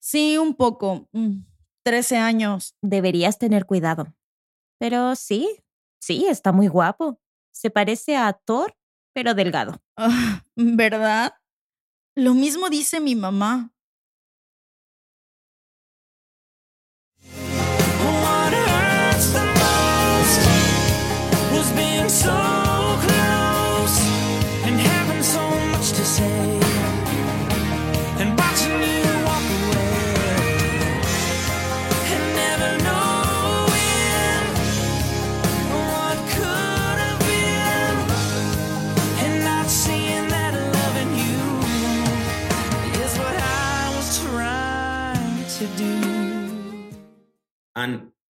Sí, 0.00 0.38
un 0.38 0.54
poco. 0.54 1.08
Mm, 1.12 1.42
13 1.84 2.16
años. 2.16 2.74
Deberías 2.80 3.38
tener 3.38 3.66
cuidado. 3.66 4.14
Pero 4.78 5.14
sí, 5.16 5.62
sí, 6.00 6.26
está 6.26 6.52
muy 6.52 6.68
guapo. 6.68 7.18
Se 7.52 7.70
parece 7.70 8.16
a 8.16 8.32
Thor, 8.32 8.76
pero 9.14 9.34
delgado. 9.34 9.80
Ah, 9.96 10.44
¿Verdad? 10.56 11.34
Lo 12.14 12.34
mismo 12.34 12.68
dice 12.70 13.00
mi 13.00 13.14
mamá. 13.14 13.72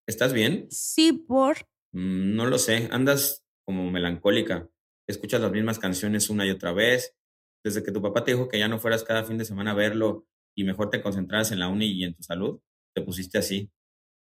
¿Estás 0.07 0.33
bien? 0.33 0.67
Sí, 0.71 1.13
por. 1.13 1.57
Mm, 1.93 2.37
no 2.37 2.47
lo 2.47 2.59
sé, 2.59 2.89
andas 2.91 3.45
como 3.65 3.91
melancólica. 3.91 4.69
Escuchas 5.09 5.41
las 5.41 5.53
mismas 5.53 5.79
canciones 5.79 6.31
una 6.31 6.47
y 6.47 6.51
otra 6.51 6.73
vez. 6.73 7.17
Desde 7.65 7.83
que 7.83 7.93
tu 7.93 8.01
papá 8.01 8.25
te 8.25 8.33
dijo 8.33 8.49
que 8.49 8.59
ya 8.59 8.69
no 8.69 8.79
fueras 8.79 9.05
cada 9.05 9.25
fin 9.25 9.39
de 9.39 9.45
semana 9.45 9.73
a 9.73 9.75
verlo 9.75 10.27
y 10.57 10.65
mejor 10.65 10.91
te 10.91 11.03
concentraras 11.03 11.53
en 11.53 11.59
la 11.59 11.69
uni 11.69 11.87
y 11.87 12.05
en 12.05 12.15
tu 12.15 12.23
salud, 12.23 12.61
te 12.95 13.03
pusiste 13.03 13.39
así. 13.39 13.71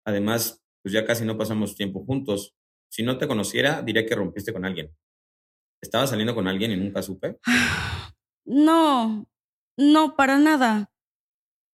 Además, 0.05 0.63
pues 0.81 0.93
ya 0.93 1.05
casi 1.05 1.25
no 1.25 1.37
pasamos 1.37 1.75
tiempo 1.75 2.03
juntos. 2.05 2.55
Si 2.89 3.03
no 3.03 3.17
te 3.17 3.27
conociera, 3.27 3.81
diré 3.81 4.05
que 4.05 4.15
rompiste 4.15 4.51
con 4.51 4.65
alguien. 4.65 4.91
¿Estabas 5.81 6.09
saliendo 6.09 6.35
con 6.35 6.47
alguien 6.47 6.71
y 6.71 6.77
nunca 6.77 7.01
supe? 7.01 7.39
No, 8.45 9.29
no, 9.77 10.15
para 10.15 10.39
nada. 10.39 10.91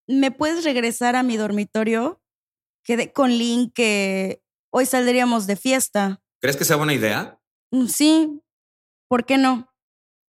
¿Me 0.06 0.30
puedes 0.30 0.62
regresar 0.64 1.16
a 1.16 1.22
mi 1.22 1.36
dormitorio? 1.36 2.20
Quedé 2.86 3.12
con 3.12 3.30
Lynn 3.30 3.72
que 3.72 4.40
hoy 4.70 4.86
saldríamos 4.86 5.48
de 5.48 5.56
fiesta. 5.56 6.22
¿Crees 6.40 6.56
que 6.56 6.64
sea 6.64 6.76
buena 6.76 6.94
idea? 6.94 7.40
Mm, 7.72 7.86
Sí, 7.88 8.40
¿por 9.08 9.26
qué 9.26 9.38
no? 9.38 9.74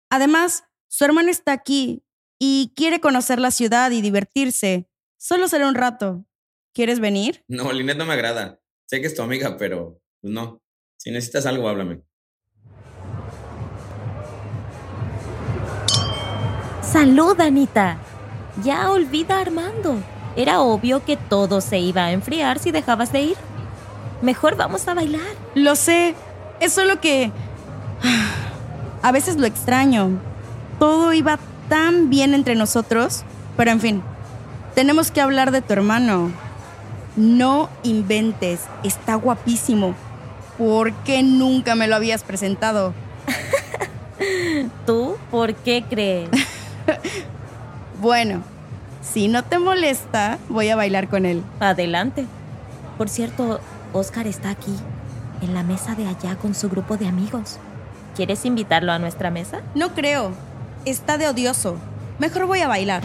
Además, 0.10 0.64
su 0.88 1.04
hermano 1.04 1.30
está 1.30 1.52
aquí 1.52 2.06
y 2.40 2.72
quiere 2.74 3.02
conocer 3.02 3.40
la 3.40 3.52
ciudad 3.52 3.92
y 3.92 4.02
divertirse. 4.02 4.88
Solo 5.20 5.50
será 5.50 5.68
un 5.68 5.76
rato. 5.76 6.26
¿Quieres 6.74 7.02
venir? 7.02 7.44
No, 7.50 7.70
Linet 7.74 7.98
no 7.98 8.06
me 8.06 8.14
agrada. 8.14 8.62
Sé 8.86 9.02
que 9.02 9.08
es 9.08 9.16
tu 9.16 9.24
amiga, 9.24 9.58
pero 9.58 10.00
pues 10.22 10.34
no. 10.34 10.62
Si 10.98 11.12
necesitas 11.12 11.46
algo, 11.48 11.68
háblame. 11.68 12.02
Salud, 16.82 17.38
Anita. 17.42 17.98
Ya 18.64 18.90
olvida 18.90 19.38
a 19.38 19.42
Armando. 19.42 20.02
Era 20.38 20.62
obvio 20.62 21.04
que 21.04 21.18
todo 21.18 21.62
se 21.62 21.80
iba 21.80 22.06
a 22.06 22.12
enfriar 22.12 22.60
si 22.60 22.70
dejabas 22.70 23.12
de 23.12 23.22
ir. 23.22 23.36
Mejor 24.22 24.56
vamos 24.56 24.88
a 24.88 24.94
bailar. 24.94 25.22
Lo 25.56 25.76
sé. 25.76 26.14
Es 26.60 26.74
solo 26.74 27.02
que... 27.02 27.32
A 29.02 29.12
veces 29.12 29.38
lo 29.38 29.48
extraño. 29.48 30.12
Todo 30.80 31.14
iba 31.14 31.40
tan 31.70 32.12
bien 32.12 32.36
entre 32.36 32.54
nosotros. 32.54 33.24
Pero 33.58 33.72
en 33.72 33.80
fin, 33.80 34.04
tenemos 34.76 35.10
que 35.10 35.22
hablar 35.22 35.50
de 35.50 35.62
tu 35.62 35.74
hermano. 35.74 36.32
No 37.16 37.70
inventes. 37.82 38.62
Está 38.84 39.16
guapísimo. 39.16 39.96
¿Por 40.60 40.94
qué 41.04 41.24
nunca 41.24 41.74
me 41.74 41.88
lo 41.88 41.96
habías 41.96 42.22
presentado? 42.24 42.94
¿Tú 44.86 45.18
por 45.32 45.56
qué 45.56 45.84
crees? 45.90 46.30
Bueno, 48.00 48.44
si 49.14 49.28
no 49.28 49.44
te 49.44 49.58
molesta, 49.58 50.38
voy 50.50 50.70
a 50.70 50.76
bailar 50.76 51.08
con 51.10 51.26
él. 51.26 51.44
Adelante. 51.60 52.26
Por 52.98 53.10
cierto, 53.10 53.60
Oscar 53.94 54.28
está 54.28 54.50
aquí, 54.50 54.76
en 55.42 55.54
la 55.54 55.64
mesa 55.64 55.96
de 55.96 56.08
allá 56.08 56.36
con 56.36 56.54
su 56.54 56.70
grupo 56.70 56.98
de 56.98 57.08
amigos. 57.08 57.58
¿Quieres 58.16 58.46
invitarlo 58.46 58.92
a 58.92 59.00
nuestra 59.00 59.32
mesa? 59.32 59.62
No 59.76 59.94
creo. 59.94 60.32
Está 60.86 61.18
de 61.18 61.28
odioso. 61.28 61.78
Mejor 62.20 62.48
voy 62.48 62.60
a 62.60 62.68
bailar. 62.68 63.04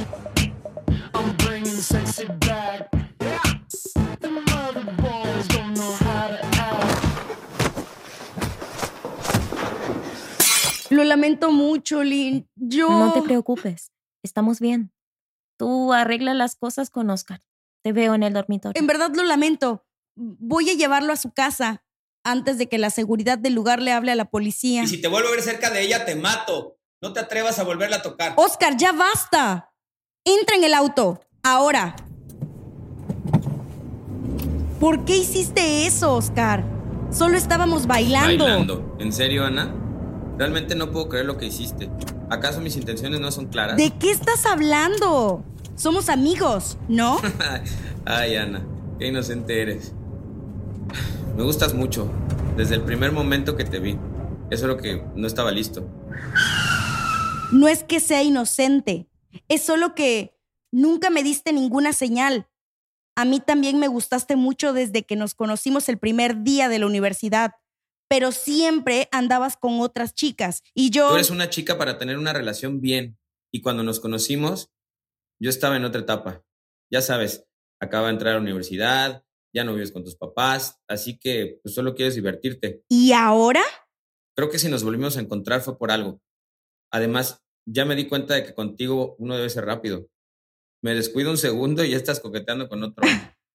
Lo 10.90 11.04
lamento 11.04 11.50
mucho, 11.50 12.02
Lynn. 12.02 12.48
Yo... 12.56 12.90
No 12.90 13.12
te 13.12 13.22
preocupes. 13.22 13.92
Estamos 14.22 14.60
bien. 14.60 14.92
Tú 15.56 15.92
arregla 15.92 16.34
las 16.34 16.56
cosas 16.56 16.90
con 16.90 17.10
Oscar. 17.10 17.42
Te 17.82 17.92
veo 17.92 18.14
en 18.14 18.22
el 18.22 18.32
dormitorio. 18.32 18.80
En 18.80 18.86
verdad 18.86 19.10
lo 19.14 19.24
lamento. 19.24 19.84
Voy 20.14 20.70
a 20.70 20.74
llevarlo 20.74 21.12
a 21.12 21.16
su 21.16 21.32
casa 21.32 21.84
antes 22.24 22.58
de 22.58 22.68
que 22.68 22.78
la 22.78 22.90
seguridad 22.90 23.38
del 23.38 23.54
lugar 23.54 23.80
le 23.80 23.92
hable 23.92 24.12
a 24.12 24.16
la 24.16 24.26
policía. 24.26 24.84
Y 24.84 24.88
si 24.88 25.00
te 25.00 25.08
vuelvo 25.08 25.28
a 25.28 25.32
ver 25.32 25.42
cerca 25.42 25.70
de 25.70 25.82
ella, 25.82 26.04
te 26.04 26.14
mato. 26.14 26.78
No 27.00 27.12
te 27.12 27.20
atrevas 27.20 27.58
a 27.58 27.64
volverla 27.64 27.96
a 27.96 28.02
tocar. 28.02 28.34
Oscar, 28.36 28.76
ya 28.76 28.92
basta. 28.92 29.72
Entra 30.24 30.56
en 30.56 30.64
el 30.64 30.74
auto. 30.74 31.20
Ahora. 31.42 31.96
¿Por 34.78 35.04
qué 35.04 35.16
hiciste 35.16 35.86
eso, 35.86 36.14
Oscar? 36.14 36.64
Solo 37.10 37.36
estábamos 37.36 37.86
bailando. 37.86 38.44
Bailando. 38.44 38.96
¿En 39.00 39.12
serio, 39.12 39.44
Ana? 39.44 39.74
Realmente 40.38 40.74
no 40.74 40.90
puedo 40.90 41.08
creer 41.08 41.26
lo 41.26 41.36
que 41.36 41.46
hiciste. 41.46 41.90
¿Acaso 42.32 42.62
mis 42.62 42.76
intenciones 42.76 43.20
no 43.20 43.30
son 43.30 43.48
claras? 43.48 43.76
¿De 43.76 43.90
qué 43.90 44.10
estás 44.10 44.46
hablando? 44.46 45.44
Somos 45.76 46.08
amigos, 46.08 46.78
¿no? 46.88 47.20
Ay, 48.06 48.36
Ana, 48.36 48.66
qué 48.98 49.08
inocente 49.08 49.60
eres. 49.60 49.92
Me 51.36 51.42
gustas 51.42 51.74
mucho. 51.74 52.10
Desde 52.56 52.76
el 52.76 52.84
primer 52.84 53.12
momento 53.12 53.54
que 53.54 53.64
te 53.64 53.80
vi. 53.80 53.98
Es 54.48 54.60
solo 54.60 54.78
que 54.78 55.04
no 55.14 55.26
estaba 55.26 55.50
listo. 55.50 55.86
No 57.52 57.68
es 57.68 57.84
que 57.84 58.00
sea 58.00 58.22
inocente. 58.22 59.10
Es 59.48 59.62
solo 59.62 59.94
que 59.94 60.34
nunca 60.70 61.10
me 61.10 61.22
diste 61.22 61.52
ninguna 61.52 61.92
señal. 61.92 62.48
A 63.14 63.26
mí 63.26 63.40
también 63.40 63.78
me 63.78 63.88
gustaste 63.88 64.36
mucho 64.36 64.72
desde 64.72 65.02
que 65.02 65.16
nos 65.16 65.34
conocimos 65.34 65.86
el 65.90 65.98
primer 65.98 66.44
día 66.44 66.70
de 66.70 66.78
la 66.78 66.86
universidad. 66.86 67.56
Pero 68.12 68.30
siempre 68.30 69.08
andabas 69.10 69.56
con 69.56 69.80
otras 69.80 70.12
chicas. 70.14 70.62
Y 70.74 70.90
yo... 70.90 71.08
Tú 71.08 71.14
eres 71.14 71.30
una 71.30 71.48
chica 71.48 71.78
para 71.78 71.96
tener 71.96 72.18
una 72.18 72.34
relación 72.34 72.82
bien. 72.82 73.18
Y 73.50 73.62
cuando 73.62 73.82
nos 73.82 74.00
conocimos, 74.00 74.70
yo 75.40 75.48
estaba 75.48 75.78
en 75.78 75.86
otra 75.86 76.02
etapa. 76.02 76.44
Ya 76.90 77.00
sabes, 77.00 77.46
acaba 77.80 78.08
de 78.08 78.12
entrar 78.12 78.32
a 78.32 78.34
la 78.34 78.42
universidad, 78.42 79.24
ya 79.54 79.64
no 79.64 79.72
vives 79.72 79.92
con 79.92 80.04
tus 80.04 80.16
papás, 80.16 80.78
así 80.88 81.18
que 81.18 81.58
pues, 81.62 81.74
solo 81.74 81.94
quieres 81.94 82.14
divertirte. 82.14 82.84
¿Y 82.90 83.12
ahora? 83.12 83.62
Creo 84.36 84.50
que 84.50 84.58
si 84.58 84.68
nos 84.68 84.84
volvimos 84.84 85.16
a 85.16 85.20
encontrar 85.20 85.62
fue 85.62 85.78
por 85.78 85.90
algo. 85.90 86.20
Además, 86.90 87.42
ya 87.66 87.86
me 87.86 87.96
di 87.96 88.08
cuenta 88.08 88.34
de 88.34 88.44
que 88.44 88.52
contigo 88.52 89.16
uno 89.20 89.36
debe 89.36 89.48
ser 89.48 89.64
rápido. 89.64 90.10
Me 90.82 90.94
descuido 90.94 91.30
un 91.30 91.38
segundo 91.38 91.82
y 91.82 91.92
ya 91.92 91.96
estás 91.96 92.20
coqueteando 92.20 92.68
con 92.68 92.82
otro. 92.82 93.06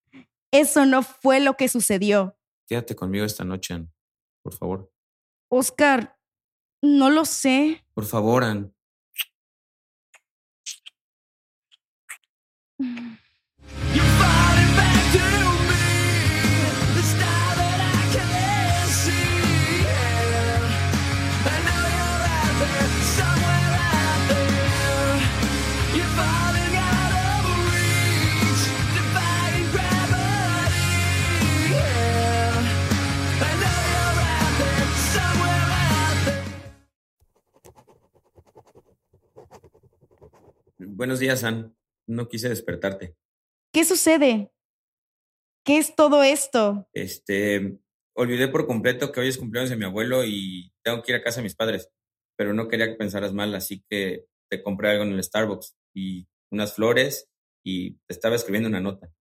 Eso 0.52 0.88
no 0.88 1.04
fue 1.04 1.42
lo 1.42 1.54
que 1.58 1.70
sucedió. 1.70 2.40
Quédate 2.68 2.96
conmigo 2.96 3.24
esta 3.24 3.44
noche, 3.44 3.76
Ann. 3.76 3.94
Por 4.48 4.54
favor. 4.54 4.94
Oscar, 5.52 6.18
no 6.82 7.10
lo 7.10 7.26
sé. 7.26 7.84
Por 7.94 8.06
favor, 8.06 8.46
Ann. 8.46 8.74
Buenos 40.98 41.20
días, 41.20 41.44
Ann. 41.44 41.78
No 42.08 42.28
quise 42.28 42.50
despertarte. 42.50 43.16
¿Qué 43.72 43.86
sucede? 43.86 44.52
¿Qué 45.64 45.78
es 45.78 45.96
todo 45.96 46.24
esto? 46.24 46.90
Este, 46.92 47.78
olvidé 48.16 48.48
por 48.48 48.66
completo 48.66 49.12
que 49.12 49.20
hoy 49.20 49.28
es 49.28 49.38
cumpleaños 49.38 49.70
de 49.70 49.78
mi 49.78 49.86
abuelo 49.86 50.24
y 50.26 50.74
tengo 50.84 51.04
que 51.04 51.12
ir 51.12 51.20
a 51.20 51.22
casa 51.22 51.40
de 51.40 51.44
mis 51.44 51.56
padres, 51.56 51.92
pero 52.36 52.52
no 52.52 52.68
quería 52.68 52.88
que 52.88 52.96
pensaras 52.96 53.32
mal, 53.32 53.54
así 53.54 53.84
que 53.88 54.26
te 54.50 54.64
compré 54.64 54.90
algo 54.90 55.04
en 55.04 55.12
el 55.12 55.24
Starbucks 55.24 55.78
y 55.94 56.28
unas 56.52 56.74
flores 56.74 57.30
y 57.64 57.92
te 57.92 58.16
estaba 58.16 58.36
escribiendo 58.36 58.68
una 58.68 58.82
nota. 58.82 59.14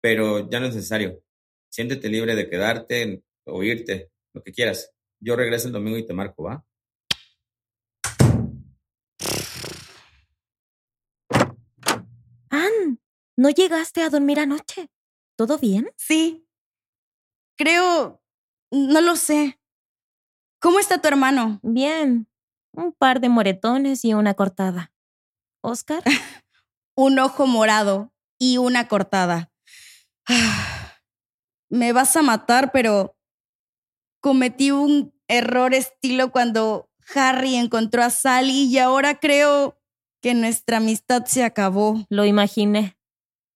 Pero 0.00 0.48
ya 0.48 0.58
no 0.58 0.68
es 0.68 0.74
necesario. 0.74 1.22
Siéntete 1.70 2.08
libre 2.08 2.34
de 2.34 2.48
quedarte 2.48 3.22
o 3.44 3.62
irte, 3.62 4.10
lo 4.32 4.42
que 4.42 4.52
quieras. 4.52 4.90
Yo 5.22 5.36
regreso 5.36 5.66
el 5.66 5.74
domingo 5.74 5.98
y 5.98 6.06
te 6.06 6.14
marco, 6.14 6.44
¿va? 6.44 6.64
Ann, 12.50 12.98
¿no 13.40 13.48
llegaste 13.48 14.02
a 14.02 14.10
dormir 14.10 14.38
anoche? 14.38 14.90
¿Todo 15.34 15.56
bien? 15.56 15.90
Sí. 15.96 16.46
Creo... 17.56 18.22
No 18.70 19.00
lo 19.00 19.16
sé. 19.16 19.58
¿Cómo 20.60 20.78
está 20.78 21.00
tu 21.00 21.08
hermano? 21.08 21.58
Bien. 21.62 22.28
Un 22.72 22.92
par 22.92 23.18
de 23.18 23.30
moretones 23.30 24.04
y 24.04 24.12
una 24.12 24.34
cortada. 24.34 24.92
¿Oscar? 25.62 26.02
Un 26.94 27.18
ojo 27.18 27.46
morado 27.46 28.12
y 28.38 28.58
una 28.58 28.88
cortada. 28.88 29.50
Me 31.70 31.94
vas 31.94 32.14
a 32.16 32.22
matar, 32.22 32.72
pero 32.72 33.16
cometí 34.20 34.70
un 34.70 35.14
error 35.28 35.72
estilo 35.72 36.30
cuando 36.30 36.90
Harry 37.14 37.54
encontró 37.54 38.02
a 38.02 38.10
Sally 38.10 38.64
y 38.64 38.78
ahora 38.78 39.18
creo 39.18 39.80
que 40.20 40.34
nuestra 40.34 40.76
amistad 40.76 41.24
se 41.24 41.42
acabó. 41.42 42.04
Lo 42.10 42.26
imaginé. 42.26 42.99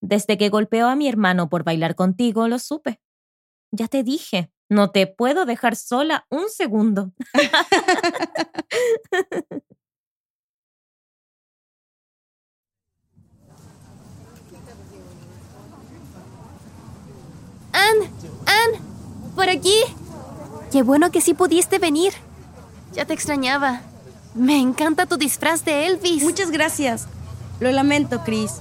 Desde 0.06 0.36
que 0.36 0.50
golpeó 0.50 0.88
a 0.88 0.96
mi 0.96 1.08
hermano 1.08 1.48
por 1.48 1.64
bailar 1.64 1.94
contigo, 1.94 2.46
lo 2.46 2.58
supe. 2.58 3.00
Ya 3.70 3.88
te 3.88 4.02
dije, 4.02 4.52
no 4.68 4.90
te 4.90 5.06
puedo 5.06 5.46
dejar 5.46 5.76
sola 5.76 6.26
un 6.28 6.50
segundo. 6.50 7.14
Ann, 17.72 17.96
Ann, 18.44 18.72
por 19.34 19.48
aquí. 19.48 19.78
Qué 20.70 20.82
bueno 20.82 21.10
que 21.10 21.22
sí 21.22 21.32
pudiste 21.32 21.78
venir. 21.78 22.12
Ya 22.92 23.06
te 23.06 23.14
extrañaba. 23.14 23.80
Me 24.34 24.60
encanta 24.60 25.06
tu 25.06 25.16
disfraz 25.16 25.64
de 25.64 25.86
Elvis. 25.86 26.24
Muchas 26.24 26.50
gracias. 26.50 27.06
Lo 27.58 27.72
lamento, 27.72 28.20
Chris. 28.22 28.60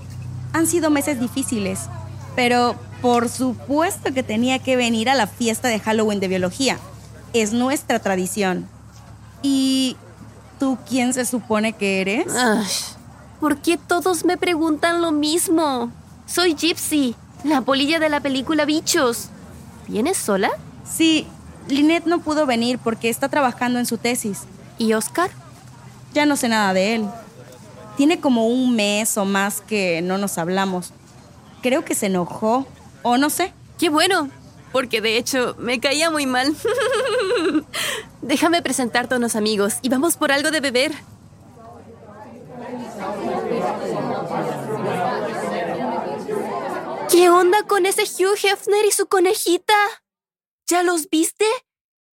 Han 0.53 0.67
sido 0.67 0.89
meses 0.89 1.19
difíciles, 1.19 1.81
pero 2.35 2.75
por 3.01 3.27
supuesto 3.27 4.13
que 4.13 4.23
tenía 4.23 4.59
que 4.59 4.75
venir 4.75 5.09
a 5.09 5.15
la 5.15 5.27
fiesta 5.27 5.67
de 5.67 5.79
Halloween 5.79 6.19
de 6.19 6.27
biología. 6.27 6.77
Es 7.33 7.51
nuestra 7.51 7.99
tradición. 7.99 8.67
¿Y 9.41 9.97
tú 10.59 10.77
quién 10.87 11.13
se 11.13 11.25
supone 11.25 11.73
que 11.73 12.01
eres? 12.01 12.33
Ay, 12.33 12.65
¿Por 13.39 13.57
qué 13.57 13.77
todos 13.77 14.23
me 14.23 14.37
preguntan 14.37 15.01
lo 15.01 15.11
mismo? 15.11 15.91
Soy 16.25 16.55
Gypsy, 16.55 17.15
la 17.43 17.61
polilla 17.61 17.99
de 17.99 18.07
la 18.07 18.21
película 18.21 18.63
Bichos. 18.63 19.27
¿Vienes 19.87 20.15
sola? 20.15 20.51
Sí, 20.89 21.27
Lynette 21.67 22.05
no 22.05 22.19
pudo 22.19 22.45
venir 22.45 22.79
porque 22.79 23.09
está 23.09 23.27
trabajando 23.27 23.79
en 23.79 23.85
su 23.85 23.97
tesis. 23.97 24.43
¿Y 24.77 24.93
Oscar? 24.93 25.29
Ya 26.13 26.25
no 26.25 26.37
sé 26.37 26.47
nada 26.47 26.73
de 26.73 26.95
él. 26.95 27.05
Tiene 27.97 28.19
como 28.19 28.47
un 28.47 28.75
mes 28.75 29.17
o 29.17 29.25
más 29.25 29.61
que 29.61 30.01
no 30.01 30.17
nos 30.17 30.37
hablamos. 30.37 30.91
Creo 31.61 31.85
que 31.85 31.95
se 31.95 32.07
enojó, 32.07 32.65
o 33.03 33.17
no 33.17 33.29
sé. 33.29 33.53
Qué 33.77 33.89
bueno, 33.89 34.29
porque 34.71 35.01
de 35.01 35.17
hecho 35.17 35.55
me 35.59 35.79
caía 35.79 36.09
muy 36.09 36.25
mal. 36.25 36.55
Déjame 38.21 38.61
presentarte 38.61 39.13
a 39.13 39.17
unos 39.17 39.35
amigos 39.35 39.75
y 39.81 39.89
vamos 39.89 40.17
por 40.17 40.31
algo 40.31 40.51
de 40.51 40.59
beber. 40.59 40.93
¿Qué 47.11 47.29
onda 47.29 47.63
con 47.63 47.85
ese 47.85 48.03
Hugh 48.03 48.37
Hefner 48.43 48.85
y 48.85 48.91
su 48.91 49.07
conejita? 49.07 49.75
¿Ya 50.65 50.81
los 50.81 51.09
viste? 51.09 51.45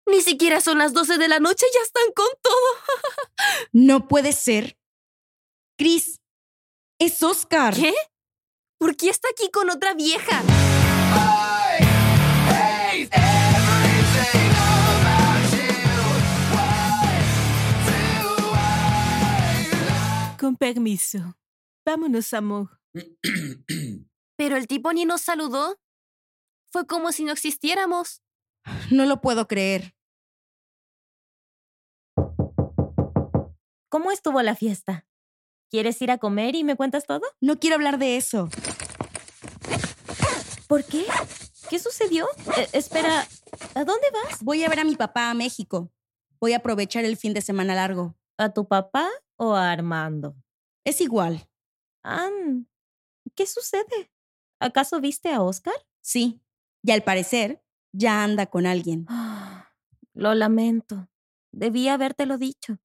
Ni 0.06 0.22
siquiera 0.22 0.62
son 0.62 0.78
las 0.78 0.94
12 0.94 1.18
de 1.18 1.28
la 1.28 1.40
noche 1.40 1.66
y 1.68 1.74
ya 1.74 1.82
están 1.84 2.12
con 2.16 2.28
todo. 2.42 2.54
No 3.72 4.08
puede 4.08 4.34
ser. 4.34 4.78
Chris, 5.78 6.22
es 7.00 7.24
Oscar. 7.24 7.74
¿Qué? 7.74 7.94
¿Por 8.80 8.96
qué 8.96 9.10
está 9.10 9.28
aquí 9.32 9.50
con 9.52 9.72
otra 9.72 9.96
vieja? 9.96 10.44
Con 20.40 20.58
permiso. 20.58 21.38
Vámonos, 21.86 22.34
amor. 22.34 22.80
Pero 24.38 24.58
el 24.58 24.68
tipo 24.68 24.94
ni 24.94 25.06
nos 25.06 25.22
saludó. 25.22 25.80
Fue 26.72 26.86
como 26.86 27.12
si 27.12 27.24
no 27.24 27.32
existiéramos. 27.32 28.22
No 28.92 29.06
lo 29.06 29.22
puedo 29.22 29.48
creer. 29.48 29.96
¿Cómo 33.90 34.12
estuvo 34.12 34.42
la 34.42 34.56
fiesta? 34.56 35.08
¿Quieres 35.74 36.00
ir 36.04 36.12
a 36.12 36.20
comer 36.20 36.54
y 36.54 36.64
me 36.64 36.76
cuentas 36.76 37.08
todo? 37.08 37.24
No 37.42 37.60
quiero 37.60 37.78
hablar 37.78 37.98
de 37.98 38.16
eso. 38.16 38.48
¿Por 40.68 40.84
qué? 40.84 41.04
¿Qué 41.68 41.80
sucedió? 41.80 42.28
Eh, 42.58 42.70
espera, 42.74 43.28
¿a 43.74 43.84
dónde 43.84 44.06
vas? 44.14 44.44
Voy 44.44 44.64
a 44.64 44.70
ver 44.70 44.82
a 44.82 44.84
mi 44.84 44.96
papá 44.96 45.32
a 45.32 45.34
México. 45.34 45.92
Voy 46.40 46.54
a 46.54 46.58
aprovechar 46.58 47.06
el 47.06 47.18
fin 47.18 47.34
de 47.34 47.42
semana 47.42 47.74
largo. 47.74 48.16
¿A 48.38 48.54
tu 48.54 48.68
papá 48.68 49.10
o 49.36 49.56
a 49.56 49.72
Armando? 49.72 50.36
Es 50.84 51.02
igual. 51.02 51.50
Ann, 52.04 52.70
¿qué 53.34 53.48
sucede? 53.48 54.12
¿Acaso 54.60 55.02
viste 55.02 55.34
a 55.34 55.42
Oscar? 55.42 55.74
Sí. 56.02 56.40
Y 56.84 56.92
al 56.92 57.02
parecer, 57.02 57.64
ya 57.92 58.24
anda 58.24 58.46
con 58.46 58.68
alguien. 58.68 59.08
Lo 60.14 60.36
lamento. 60.36 61.10
Debí 61.52 61.88
habértelo 61.88 62.38
dicho. 62.38 62.78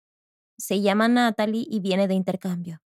Se 0.58 0.80
llama 0.80 1.08
Natalie 1.08 1.66
y 1.70 1.80
viene 1.80 2.08
de 2.08 2.14
intercambio. 2.14 2.82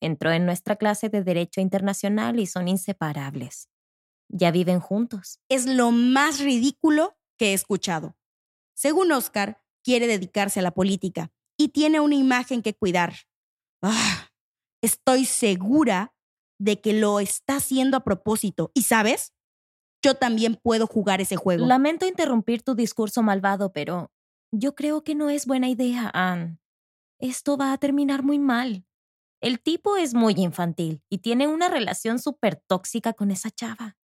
Entró 0.00 0.32
en 0.32 0.46
nuestra 0.46 0.76
clase 0.76 1.08
de 1.08 1.22
Derecho 1.22 1.60
Internacional 1.60 2.38
y 2.38 2.46
son 2.46 2.68
inseparables. 2.68 3.68
Ya 4.28 4.50
viven 4.50 4.80
juntos. 4.80 5.40
Es 5.48 5.66
lo 5.66 5.90
más 5.90 6.40
ridículo 6.40 7.16
que 7.36 7.50
he 7.50 7.54
escuchado. 7.54 8.16
Según 8.74 9.10
Oscar, 9.12 9.62
quiere 9.82 10.06
dedicarse 10.06 10.60
a 10.60 10.62
la 10.62 10.72
política 10.72 11.32
y 11.56 11.68
tiene 11.68 12.00
una 12.00 12.14
imagen 12.14 12.62
que 12.62 12.74
cuidar. 12.74 13.14
Ah, 13.82 14.28
estoy 14.82 15.24
segura 15.24 16.14
de 16.60 16.80
que 16.80 16.92
lo 16.92 17.20
está 17.20 17.56
haciendo 17.56 17.96
a 17.96 18.04
propósito. 18.04 18.70
¿Y 18.74 18.82
sabes? 18.82 19.32
Yo 20.04 20.14
también 20.14 20.56
puedo 20.56 20.86
jugar 20.86 21.20
ese 21.20 21.36
juego. 21.36 21.66
Lamento 21.66 22.06
interrumpir 22.06 22.62
tu 22.62 22.74
discurso 22.74 23.22
malvado, 23.22 23.72
pero 23.72 24.12
yo 24.52 24.74
creo 24.74 25.02
que 25.02 25.14
no 25.14 25.30
es 25.30 25.46
buena 25.46 25.68
idea, 25.68 26.10
Anne. 26.12 26.58
Esto 27.20 27.56
va 27.56 27.72
a 27.72 27.78
terminar 27.78 28.22
muy 28.22 28.38
mal. 28.38 28.86
El 29.40 29.60
tipo 29.60 29.96
es 29.96 30.14
muy 30.14 30.34
infantil 30.36 31.02
y 31.08 31.18
tiene 31.18 31.48
una 31.48 31.68
relación 31.68 32.20
súper 32.20 32.56
tóxica 32.56 33.12
con 33.12 33.32
esa 33.32 33.50
chava. 33.50 33.96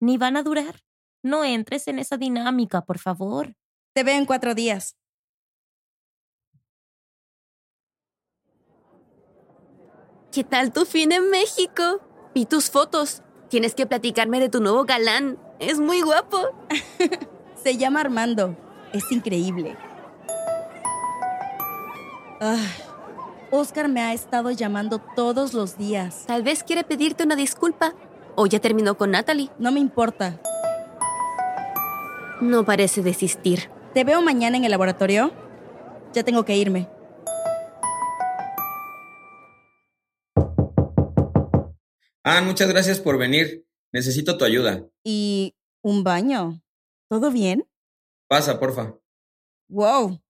Ni 0.00 0.16
van 0.16 0.36
a 0.36 0.42
durar. 0.42 0.82
No 1.22 1.44
entres 1.44 1.88
en 1.88 1.98
esa 1.98 2.16
dinámica, 2.16 2.86
por 2.86 2.98
favor. 2.98 3.54
Te 3.94 4.02
veo 4.02 4.16
en 4.16 4.24
cuatro 4.24 4.54
días. 4.54 4.96
¿Qué 10.32 10.44
tal 10.44 10.72
tu 10.72 10.86
fin 10.86 11.12
en 11.12 11.30
México? 11.30 12.00
Vi 12.34 12.46
tus 12.46 12.70
fotos. 12.70 13.22
Tienes 13.50 13.74
que 13.74 13.86
platicarme 13.86 14.40
de 14.40 14.48
tu 14.48 14.60
nuevo 14.60 14.84
galán. 14.84 15.38
Es 15.58 15.80
muy 15.80 16.00
guapo. 16.00 16.38
Se 17.62 17.76
llama 17.76 18.00
Armando. 18.00 18.56
Es 18.92 19.10
increíble. 19.10 19.76
Ah, 22.40 22.70
Oscar 23.50 23.88
me 23.88 24.00
ha 24.00 24.12
estado 24.12 24.50
llamando 24.52 25.00
todos 25.16 25.54
los 25.54 25.76
días. 25.76 26.24
Tal 26.26 26.42
vez 26.42 26.62
quiere 26.62 26.84
pedirte 26.84 27.24
una 27.24 27.34
disculpa. 27.34 27.94
O 28.36 28.46
ya 28.46 28.60
terminó 28.60 28.96
con 28.96 29.10
Natalie. 29.10 29.50
No 29.58 29.72
me 29.72 29.80
importa. 29.80 30.40
No 32.40 32.64
parece 32.64 33.02
desistir. 33.02 33.70
¿Te 33.94 34.04
veo 34.04 34.22
mañana 34.22 34.56
en 34.56 34.64
el 34.64 34.70
laboratorio? 34.70 35.32
Ya 36.12 36.22
tengo 36.22 36.44
que 36.44 36.56
irme. 36.56 36.88
Ah, 42.22 42.40
muchas 42.42 42.68
gracias 42.68 43.00
por 43.00 43.18
venir. 43.18 43.66
Necesito 43.92 44.38
tu 44.38 44.44
ayuda. 44.44 44.86
¿Y 45.02 45.56
un 45.82 46.04
baño? 46.04 46.62
¿Todo 47.08 47.32
bien? 47.32 47.66
Pasa, 48.28 48.60
porfa. 48.60 48.94
Wow. 49.68 50.20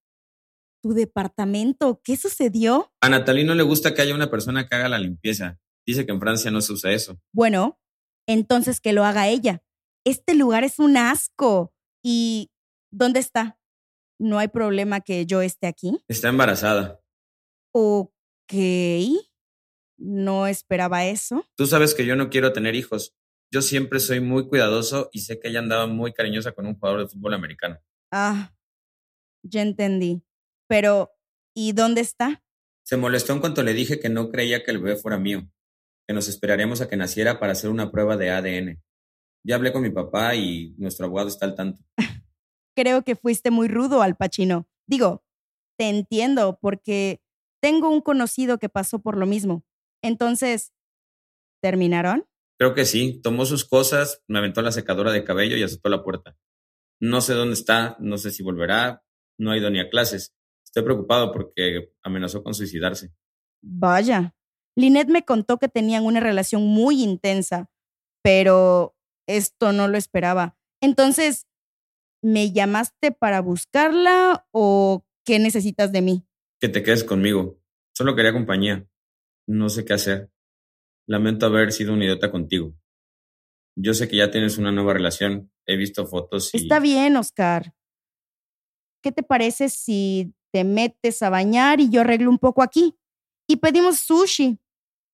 ¿Tu 0.82 0.92
departamento? 0.92 2.00
¿Qué 2.04 2.16
sucedió? 2.16 2.92
A 3.00 3.08
Natalie 3.08 3.44
no 3.44 3.54
le 3.54 3.62
gusta 3.62 3.94
que 3.94 4.02
haya 4.02 4.14
una 4.14 4.30
persona 4.30 4.68
que 4.68 4.76
haga 4.76 4.88
la 4.88 4.98
limpieza. 4.98 5.58
Dice 5.86 6.06
que 6.06 6.12
en 6.12 6.20
Francia 6.20 6.50
no 6.50 6.60
se 6.60 6.72
usa 6.72 6.92
eso. 6.92 7.20
Bueno, 7.32 7.80
entonces 8.28 8.80
que 8.80 8.92
lo 8.92 9.04
haga 9.04 9.28
ella. 9.28 9.62
Este 10.04 10.34
lugar 10.34 10.62
es 10.64 10.78
un 10.78 10.96
asco. 10.96 11.72
¿Y 12.04 12.50
dónde 12.92 13.20
está? 13.20 13.58
¿No 14.20 14.38
hay 14.38 14.48
problema 14.48 15.00
que 15.00 15.26
yo 15.26 15.42
esté 15.42 15.66
aquí? 15.66 15.98
Está 16.08 16.28
embarazada. 16.28 17.00
Ok. 17.72 18.54
No 19.98 20.46
esperaba 20.46 21.06
eso. 21.06 21.44
Tú 21.56 21.66
sabes 21.66 21.94
que 21.94 22.06
yo 22.06 22.16
no 22.16 22.30
quiero 22.30 22.52
tener 22.52 22.74
hijos. 22.74 23.14
Yo 23.50 23.62
siempre 23.62 23.98
soy 23.98 24.20
muy 24.20 24.46
cuidadoso 24.46 25.08
y 25.12 25.20
sé 25.20 25.40
que 25.40 25.48
ella 25.48 25.60
andaba 25.60 25.86
muy 25.86 26.12
cariñosa 26.12 26.52
con 26.52 26.66
un 26.66 26.74
jugador 26.78 27.00
de 27.00 27.08
fútbol 27.08 27.34
americano. 27.34 27.78
Ah, 28.12 28.54
ya 29.42 29.62
entendí. 29.62 30.22
Pero, 30.68 31.10
¿y 31.54 31.72
dónde 31.72 32.02
está? 32.02 32.44
Se 32.84 32.96
molestó 32.96 33.32
en 33.32 33.40
cuanto 33.40 33.62
le 33.62 33.74
dije 33.74 33.98
que 33.98 34.08
no 34.08 34.30
creía 34.30 34.62
que 34.64 34.70
el 34.70 34.78
bebé 34.78 34.96
fuera 34.96 35.18
mío, 35.18 35.50
que 36.06 36.14
nos 36.14 36.28
esperaríamos 36.28 36.80
a 36.80 36.88
que 36.88 36.96
naciera 36.96 37.40
para 37.40 37.52
hacer 37.52 37.70
una 37.70 37.90
prueba 37.90 38.16
de 38.16 38.30
ADN. 38.30 38.82
Ya 39.44 39.56
hablé 39.56 39.72
con 39.72 39.82
mi 39.82 39.90
papá 39.90 40.34
y 40.34 40.74
nuestro 40.78 41.06
abogado 41.06 41.28
está 41.28 41.46
al 41.46 41.54
tanto. 41.54 41.82
Creo 42.76 43.02
que 43.02 43.16
fuiste 43.16 43.50
muy 43.50 43.68
rudo 43.68 44.02
al 44.02 44.16
Pachino. 44.16 44.68
Digo, 44.86 45.24
te 45.78 45.88
entiendo 45.88 46.58
porque 46.60 47.20
tengo 47.60 47.88
un 47.90 48.00
conocido 48.00 48.58
que 48.58 48.68
pasó 48.68 49.00
por 49.00 49.16
lo 49.16 49.26
mismo. 49.26 49.64
Entonces, 50.02 50.72
¿terminaron? 51.60 52.26
Creo 52.58 52.74
que 52.74 52.84
sí. 52.84 53.20
Tomó 53.22 53.46
sus 53.46 53.64
cosas, 53.64 54.22
me 54.28 54.38
aventó 54.38 54.62
la 54.62 54.72
secadora 54.72 55.12
de 55.12 55.24
cabello 55.24 55.56
y 55.56 55.62
azotó 55.62 55.88
la 55.88 56.04
puerta. 56.04 56.36
No 57.00 57.20
sé 57.20 57.34
dónde 57.34 57.54
está, 57.54 57.96
no 58.00 58.18
sé 58.18 58.30
si 58.30 58.42
volverá, 58.42 59.04
no 59.38 59.52
ha 59.52 59.56
ido 59.56 59.70
ni 59.70 59.80
a 59.80 59.88
clases. 59.88 60.34
Estoy 60.68 60.82
preocupado 60.82 61.32
porque 61.32 61.92
amenazó 62.02 62.42
con 62.42 62.52
suicidarse. 62.52 63.10
Vaya. 63.62 64.34
Lynette 64.76 65.08
me 65.08 65.24
contó 65.24 65.58
que 65.58 65.68
tenían 65.68 66.04
una 66.04 66.20
relación 66.20 66.66
muy 66.66 67.02
intensa, 67.02 67.70
pero 68.22 68.94
esto 69.26 69.72
no 69.72 69.88
lo 69.88 69.96
esperaba. 69.96 70.58
Entonces, 70.82 71.46
¿me 72.22 72.52
llamaste 72.52 73.12
para 73.12 73.40
buscarla 73.40 74.46
o 74.52 75.06
qué 75.24 75.38
necesitas 75.38 75.90
de 75.90 76.02
mí? 76.02 76.28
Que 76.60 76.68
te 76.68 76.82
quedes 76.82 77.02
conmigo. 77.02 77.58
Solo 77.96 78.14
quería 78.14 78.34
compañía. 78.34 78.86
No 79.48 79.70
sé 79.70 79.86
qué 79.86 79.94
hacer. 79.94 80.30
Lamento 81.08 81.46
haber 81.46 81.72
sido 81.72 81.94
un 81.94 82.02
idiota 82.02 82.30
contigo. 82.30 82.74
Yo 83.74 83.94
sé 83.94 84.06
que 84.06 84.18
ya 84.18 84.30
tienes 84.30 84.58
una 84.58 84.70
nueva 84.70 84.92
relación. 84.92 85.50
He 85.66 85.76
visto 85.76 86.06
fotos 86.06 86.52
y... 86.52 86.58
Está 86.58 86.78
bien, 86.78 87.16
Oscar. 87.16 87.74
¿qué 89.02 89.12
te 89.12 89.22
parece 89.22 89.68
si 89.68 90.34
te 90.52 90.64
metes 90.64 91.22
a 91.22 91.30
bañar 91.30 91.80
y 91.80 91.90
yo 91.90 92.00
arreglo 92.00 92.30
un 92.30 92.38
poco 92.38 92.62
aquí? 92.62 92.96
Y 93.46 93.56
pedimos 93.56 94.00
sushi 94.00 94.58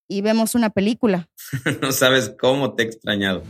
y 0.08 0.20
vemos 0.20 0.54
una 0.54 0.70
película. 0.70 1.28
no 1.80 1.92
sabes 1.92 2.34
cómo 2.38 2.74
te 2.74 2.82
he 2.82 2.86
extrañado. 2.86 3.42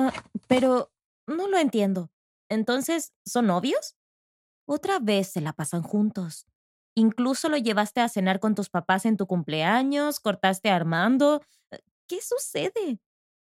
Ah, 0.00 0.12
pero 0.46 0.92
no 1.26 1.48
lo 1.48 1.58
entiendo. 1.58 2.10
Entonces, 2.48 3.12
¿son 3.26 3.48
novios? 3.48 3.97
Otra 4.68 4.98
vez 4.98 5.28
se 5.28 5.40
la 5.40 5.54
pasan 5.54 5.82
juntos. 5.82 6.46
Incluso 6.94 7.48
lo 7.48 7.56
llevaste 7.56 8.02
a 8.02 8.08
cenar 8.08 8.38
con 8.38 8.54
tus 8.54 8.68
papás 8.68 9.06
en 9.06 9.16
tu 9.16 9.26
cumpleaños, 9.26 10.20
cortaste 10.20 10.68
a 10.68 10.76
Armando. 10.76 11.40
Eh, 11.70 11.78
¿Qué 12.06 12.20
sucede? 12.20 13.00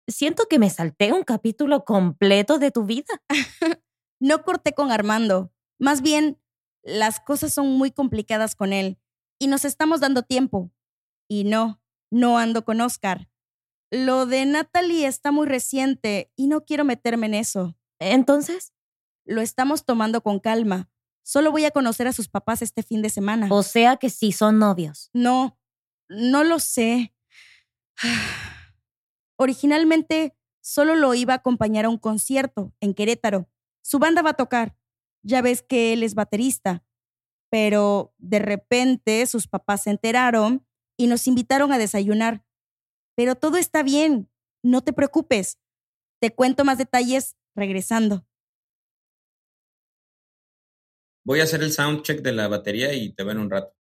Siento 0.07 0.45
que 0.47 0.59
me 0.59 0.69
salté 0.69 1.13
un 1.13 1.23
capítulo 1.23 1.83
completo 1.83 2.59
de 2.59 2.71
tu 2.71 2.85
vida. 2.85 3.21
No 4.21 4.43
corté 4.43 4.73
con 4.73 4.91
Armando. 4.91 5.51
Más 5.77 6.01
bien, 6.01 6.39
las 6.83 7.19
cosas 7.19 7.53
son 7.53 7.67
muy 7.77 7.91
complicadas 7.91 8.55
con 8.55 8.71
él 8.71 8.97
y 9.39 9.47
nos 9.47 9.65
estamos 9.65 9.99
dando 9.99 10.23
tiempo. 10.23 10.71
Y 11.29 11.43
no, 11.43 11.81
no 12.11 12.37
ando 12.39 12.63
con 12.63 12.79
Oscar. 12.79 13.29
Lo 13.91 14.25
de 14.25 14.45
Natalie 14.45 15.05
está 15.05 15.33
muy 15.33 15.47
reciente 15.47 16.31
y 16.37 16.47
no 16.47 16.63
quiero 16.63 16.85
meterme 16.85 17.25
en 17.25 17.33
eso. 17.33 17.77
Entonces, 17.99 18.71
Lo 19.25 19.41
estamos 19.41 19.85
tomando 19.85 20.21
con 20.21 20.39
calma. 20.39 20.89
Solo 21.27 21.51
voy 21.51 21.65
a 21.65 21.71
conocer 21.71 22.07
a 22.07 22.13
sus 22.13 22.27
papás 22.29 22.61
este 22.61 22.83
fin 22.83 23.01
de 23.01 23.09
semana. 23.09 23.47
o 23.49 23.63
sea 23.63 23.97
que 23.97 24.11
sí 24.11 24.31
son 24.31 24.59
novios. 24.59 25.09
No, 25.11 25.57
no 26.07 26.43
lo 26.43 26.59
sé. 26.59 27.15
Originalmente 29.37 30.37
solo 30.61 30.93
lo 30.93 31.15
iba 31.15 31.33
a 31.33 31.37
acompañar 31.37 31.85
a 31.85 31.89
un 31.89 31.97
concierto 31.97 32.75
en 32.79 32.93
Querétaro. 32.93 33.49
Su 33.81 33.97
banda 33.97 34.21
va 34.21 34.31
a 34.31 34.35
tocar. 34.35 34.77
Ya 35.23 35.41
ves 35.41 35.63
que 35.63 35.93
él 35.93 36.03
es 36.03 36.13
baterista. 36.13 36.85
Pero 37.49 38.13
de 38.19 38.37
repente 38.37 39.25
sus 39.25 39.47
papás 39.47 39.83
se 39.83 39.89
enteraron 39.89 40.67
y 40.95 41.07
nos 41.07 41.27
invitaron 41.27 41.71
a 41.71 41.79
desayunar. 41.79 42.45
Pero 43.15 43.33
todo 43.33 43.57
está 43.57 43.81
bien. 43.81 44.29
No 44.61 44.83
te 44.83 44.93
preocupes. 44.93 45.57
Te 46.21 46.35
cuento 46.35 46.65
más 46.65 46.77
detalles 46.77 47.35
regresando. 47.55 48.27
Voy 51.25 51.39
a 51.39 51.43
hacer 51.43 51.63
el 51.63 51.73
soundcheck 51.73 52.21
de 52.21 52.33
la 52.33 52.47
batería 52.47 52.93
y 52.93 53.11
te 53.11 53.23
veo 53.23 53.31
en 53.31 53.39
un 53.39 53.49
rato. 53.49 53.73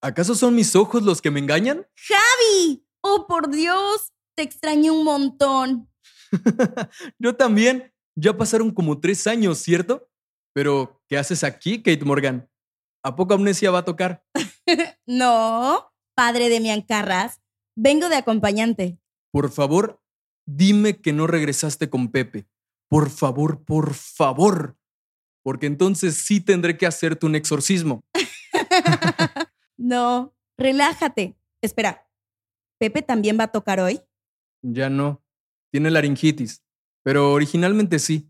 ¿Acaso 0.00 0.36
son 0.36 0.54
mis 0.54 0.76
ojos 0.76 1.02
los 1.02 1.20
que 1.20 1.32
me 1.32 1.40
engañan? 1.40 1.84
¡Javi! 1.96 2.86
¡Oh, 3.00 3.26
por 3.26 3.50
Dios! 3.50 4.12
Te 4.36 4.44
extrañé 4.44 4.92
un 4.92 5.04
montón. 5.04 5.90
Yo 7.18 7.34
también. 7.34 7.92
Ya 8.14 8.36
pasaron 8.36 8.70
como 8.70 9.00
tres 9.00 9.26
años, 9.26 9.58
¿cierto? 9.58 10.08
Pero, 10.52 11.02
¿qué 11.08 11.18
haces 11.18 11.42
aquí, 11.42 11.82
Kate 11.82 12.04
Morgan? 12.04 12.48
¿A 13.02 13.16
poco 13.16 13.34
Amnesia 13.34 13.70
va 13.70 13.78
a 13.78 13.84
tocar? 13.84 14.24
No, 15.06 15.92
padre 16.14 16.48
de 16.48 16.60
Mian 16.60 16.82
Carras. 16.82 17.40
Vengo 17.76 18.08
de 18.08 18.16
acompañante. 18.16 19.00
Por 19.32 19.50
favor, 19.50 20.01
dime 20.46 21.00
que 21.00 21.12
no 21.12 21.26
regresaste 21.26 21.90
con 21.90 22.10
Pepe. 22.10 22.46
Por 22.88 23.10
favor, 23.10 23.64
por 23.64 23.94
favor. 23.94 24.76
Porque 25.42 25.66
entonces 25.66 26.16
sí 26.16 26.40
tendré 26.40 26.76
que 26.76 26.86
hacerte 26.86 27.26
un 27.26 27.34
exorcismo. 27.34 28.02
No, 29.78 30.32
relájate. 30.56 31.36
Espera, 31.60 32.06
¿Pepe 32.78 33.02
también 33.02 33.38
va 33.38 33.44
a 33.44 33.52
tocar 33.52 33.80
hoy? 33.80 34.00
Ya 34.62 34.90
no. 34.90 35.24
Tiene 35.72 35.90
laringitis. 35.90 36.62
Pero 37.02 37.32
originalmente 37.32 37.98
sí. 37.98 38.28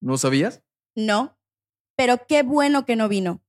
¿No 0.00 0.18
sabías? 0.18 0.62
No, 0.94 1.38
pero 1.96 2.26
qué 2.26 2.42
bueno 2.42 2.84
que 2.84 2.96
no 2.96 3.08
vino. 3.08 3.42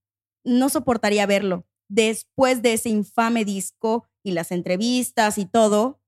No 0.43 0.69
soportaría 0.69 1.25
verlo. 1.25 1.65
Después 1.89 2.62
de 2.62 2.73
ese 2.73 2.89
infame 2.89 3.45
disco 3.45 4.08
y 4.23 4.32
las 4.32 4.51
entrevistas 4.51 5.38
y 5.38 5.45
todo, 5.45 6.01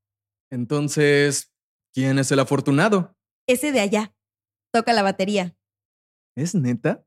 Entonces, 0.49 1.53
¿quién 1.97 2.19
es 2.19 2.31
el 2.31 2.39
afortunado? 2.39 3.17
ese 3.47 3.71
de 3.71 3.79
allá 3.79 4.13
toca 4.71 4.93
la 4.93 5.01
batería. 5.01 5.57
¿Es 6.35 6.53
neta? 6.53 7.03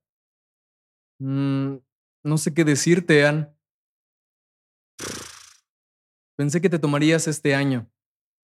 Mm, 1.20 1.76
no 2.24 2.38
sé 2.38 2.52
qué 2.52 2.64
decirte, 2.64 3.24
Ann. 3.24 3.56
Pensé 6.36 6.60
que 6.60 6.68
te 6.68 6.80
tomarías 6.80 7.28
este 7.28 7.54
año. 7.54 7.88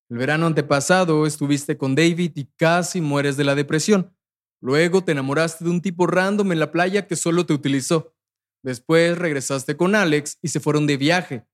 El 0.09 0.19
verano 0.19 0.47
antepasado 0.47 1.27
estuviste 1.27 1.77
con 1.77 1.97
David 1.97 2.31
y 2.37 2.45
casi 2.57 3.01
mueres 3.01 3.37
de 3.37 3.43
la 3.43 3.57
depresión. 3.57 4.15
Luego 4.63 5.03
te 5.03 5.13
enamoraste 5.13 5.65
de 5.65 5.71
un 5.71 5.83
tipo 5.83 6.07
random 6.07 6.53
en 6.53 6.61
la 6.61 6.71
playa 6.71 7.09
que 7.09 7.17
solo 7.17 7.45
te 7.45 7.55
utilizó. 7.55 8.15
Después 8.63 9.19
regresaste 9.19 9.77
con 9.77 9.97
Alex 9.97 10.39
y 10.43 10.49
se 10.49 10.61
fueron 10.61 10.87
de 10.87 10.97
viaje. 10.97 11.45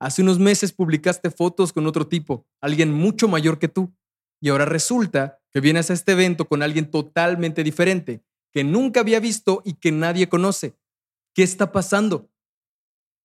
Hace 0.00 0.22
unos 0.22 0.38
meses 0.38 0.72
publicaste 0.72 1.32
fotos 1.32 1.72
con 1.72 1.84
otro 1.88 2.06
tipo, 2.06 2.46
alguien 2.60 2.92
mucho 2.92 3.26
mayor 3.26 3.58
que 3.58 3.66
tú. 3.66 3.92
Y 4.40 4.48
ahora 4.50 4.64
resulta 4.64 5.40
que 5.52 5.60
vienes 5.60 5.90
a 5.90 5.94
este 5.94 6.12
evento 6.12 6.46
con 6.46 6.62
alguien 6.62 6.90
totalmente 6.90 7.64
diferente, 7.64 8.22
que 8.52 8.64
nunca 8.64 9.00
había 9.00 9.20
visto 9.20 9.62
y 9.64 9.74
que 9.74 9.92
nadie 9.92 10.28
conoce. 10.28 10.76
¿Qué 11.34 11.42
está 11.42 11.72
pasando? 11.72 12.30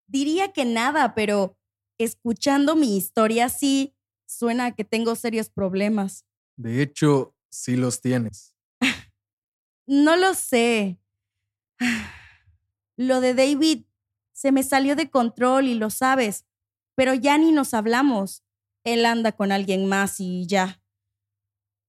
Diría 0.08 0.52
que 0.52 0.66
nada, 0.66 1.16
pero 1.16 1.58
escuchando 1.98 2.76
mi 2.76 2.98
historia 2.98 3.46
así, 3.46 3.96
suena 4.26 4.68
a 4.68 4.72
que 4.76 4.84
tengo 4.84 5.16
serios 5.16 5.50
problemas. 5.50 6.26
De 6.58 6.82
hecho, 6.82 7.36
sí 7.50 7.76
los 7.76 8.02
tienes. 8.02 8.56
No 9.88 10.16
lo 10.16 10.36
sé. 10.36 11.00
Lo 12.98 13.20
de 13.20 13.34
David 13.34 13.86
se 14.32 14.52
me 14.52 14.64
salió 14.64 14.96
de 14.96 15.10
control 15.10 15.68
y 15.68 15.74
lo 15.74 15.90
sabes, 15.90 16.46
pero 16.96 17.14
ya 17.14 17.38
ni 17.38 17.52
nos 17.52 17.74
hablamos. 17.74 18.44
Él 18.84 19.06
anda 19.06 19.32
con 19.32 19.52
alguien 19.52 19.88
más 19.88 20.20
y 20.20 20.46
ya. 20.48 20.81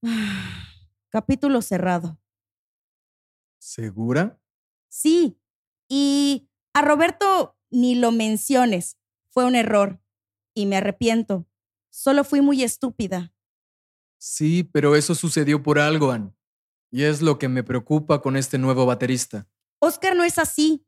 Capítulo 1.11 1.63
cerrado. 1.63 2.19
¿Segura? 3.59 4.41
Sí, 4.89 5.39
y 5.89 6.49
a 6.75 6.83
Roberto 6.83 7.57
ni 7.71 7.95
lo 7.95 8.13
menciones. 8.13 8.99
Fue 9.31 9.45
un 9.45 9.55
error 9.55 10.01
y 10.55 10.67
me 10.67 10.77
arrepiento. 10.77 11.47
Solo 11.91 12.25
fui 12.25 12.41
muy 12.41 12.63
estúpida. 12.63 13.33
Sí, 14.19 14.65
pero 14.65 14.97
eso 14.97 15.15
sucedió 15.15 15.63
por 15.63 15.79
algo, 15.79 16.11
Ann. 16.11 16.37
Y 16.91 17.05
es 17.05 17.23
lo 17.23 17.39
que 17.39 17.49
me 17.49 17.63
preocupa 17.63 18.21
con 18.21 18.37
este 18.37 18.59
nuevo 18.59 18.85
baterista. 18.85 19.49
Oscar 19.79 20.15
no 20.15 20.25
es 20.25 20.39
así 20.39 20.85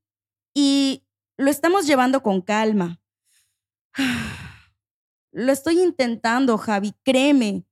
y 0.55 1.07
lo 1.37 1.51
estamos 1.51 1.87
llevando 1.87 2.23
con 2.23 2.41
calma. 2.43 3.01
Lo 5.37 5.51
estoy 5.51 5.81
intentando, 5.81 6.57
Javi, 6.59 6.95
créeme. 7.03 7.67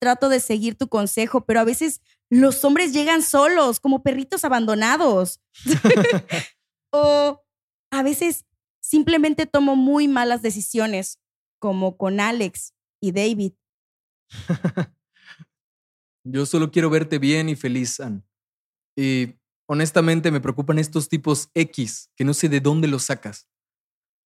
Trato 0.00 0.28
de 0.28 0.40
seguir 0.40 0.76
tu 0.76 0.88
consejo, 0.88 1.44
pero 1.44 1.60
a 1.60 1.64
veces 1.64 2.00
los 2.30 2.64
hombres 2.64 2.92
llegan 2.92 3.22
solos, 3.22 3.80
como 3.80 4.02
perritos 4.02 4.44
abandonados. 4.44 5.40
o 6.92 7.42
a 7.90 8.02
veces 8.02 8.44
simplemente 8.80 9.46
tomo 9.46 9.76
muy 9.76 10.08
malas 10.08 10.42
decisiones, 10.42 11.18
como 11.58 11.96
con 11.96 12.20
Alex 12.20 12.74
y 13.00 13.12
David. 13.12 13.52
Yo 16.24 16.46
solo 16.46 16.70
quiero 16.70 16.90
verte 16.90 17.18
bien 17.18 17.48
y 17.48 17.56
feliz, 17.56 18.00
Ann. 18.00 18.24
Y 18.96 19.34
honestamente 19.66 20.30
me 20.30 20.40
preocupan 20.40 20.78
estos 20.78 21.08
tipos 21.08 21.50
X, 21.54 22.10
que 22.16 22.24
no 22.24 22.34
sé 22.34 22.48
de 22.48 22.60
dónde 22.60 22.88
los 22.88 23.04
sacas. 23.04 23.48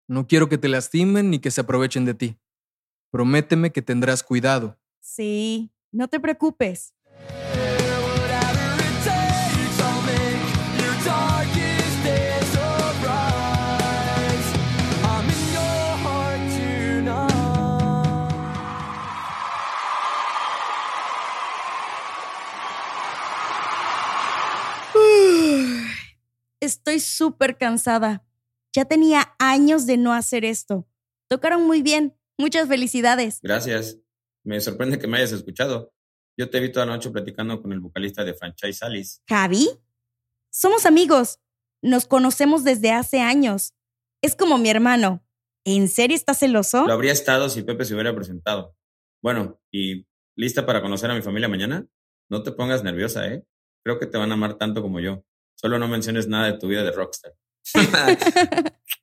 No 0.08 0.26
quiero 0.26 0.48
que 0.48 0.58
te 0.58 0.68
lastimen 0.68 1.30
ni 1.30 1.38
que 1.38 1.50
se 1.50 1.60
aprovechen 1.60 2.04
de 2.04 2.14
ti. 2.14 2.38
Prométeme 3.10 3.70
que 3.70 3.82
tendrás 3.82 4.22
cuidado. 4.22 4.80
Sí, 5.02 5.72
no 5.90 6.06
te 6.06 6.20
preocupes. 6.20 6.94
Estoy 26.60 27.00
súper 27.00 27.58
cansada. 27.58 28.24
Ya 28.72 28.84
tenía 28.84 29.34
años 29.40 29.84
de 29.86 29.96
no 29.96 30.12
hacer 30.12 30.44
esto. 30.44 30.86
Tocaron 31.28 31.66
muy 31.66 31.82
bien. 31.82 32.16
Muchas 32.38 32.68
felicidades. 32.68 33.40
Gracias. 33.42 33.98
Me 34.44 34.60
sorprende 34.60 34.98
que 34.98 35.06
me 35.06 35.18
hayas 35.18 35.32
escuchado. 35.32 35.92
Yo 36.36 36.50
te 36.50 36.60
vi 36.60 36.72
toda 36.72 36.86
la 36.86 36.92
noche 36.92 37.10
platicando 37.10 37.60
con 37.60 37.72
el 37.72 37.80
vocalista 37.80 38.24
de 38.24 38.34
Franchise 38.34 38.84
Alice. 38.84 39.20
¿Javi? 39.28 39.68
Somos 40.50 40.86
amigos. 40.86 41.38
Nos 41.82 42.06
conocemos 42.06 42.64
desde 42.64 42.92
hace 42.92 43.20
años. 43.20 43.74
Es 44.22 44.34
como 44.36 44.58
mi 44.58 44.70
hermano. 44.70 45.24
¿En 45.64 45.88
serio 45.88 46.16
estás 46.16 46.38
celoso? 46.38 46.86
Lo 46.86 46.92
habría 46.92 47.12
estado 47.12 47.48
si 47.48 47.62
Pepe 47.62 47.84
se 47.84 47.94
hubiera 47.94 48.14
presentado. 48.14 48.76
Bueno, 49.22 49.60
¿y 49.70 50.06
lista 50.36 50.66
para 50.66 50.80
conocer 50.80 51.10
a 51.10 51.14
mi 51.14 51.22
familia 51.22 51.48
mañana? 51.48 51.86
No 52.28 52.42
te 52.42 52.52
pongas 52.52 52.82
nerviosa, 52.82 53.28
¿eh? 53.28 53.44
Creo 53.84 53.98
que 53.98 54.06
te 54.06 54.18
van 54.18 54.30
a 54.30 54.34
amar 54.34 54.58
tanto 54.58 54.82
como 54.82 55.00
yo. 55.00 55.24
Solo 55.54 55.78
no 55.78 55.86
menciones 55.86 56.26
nada 56.28 56.52
de 56.52 56.58
tu 56.58 56.66
vida 56.66 56.82
de 56.82 56.92
rockstar. 56.92 57.34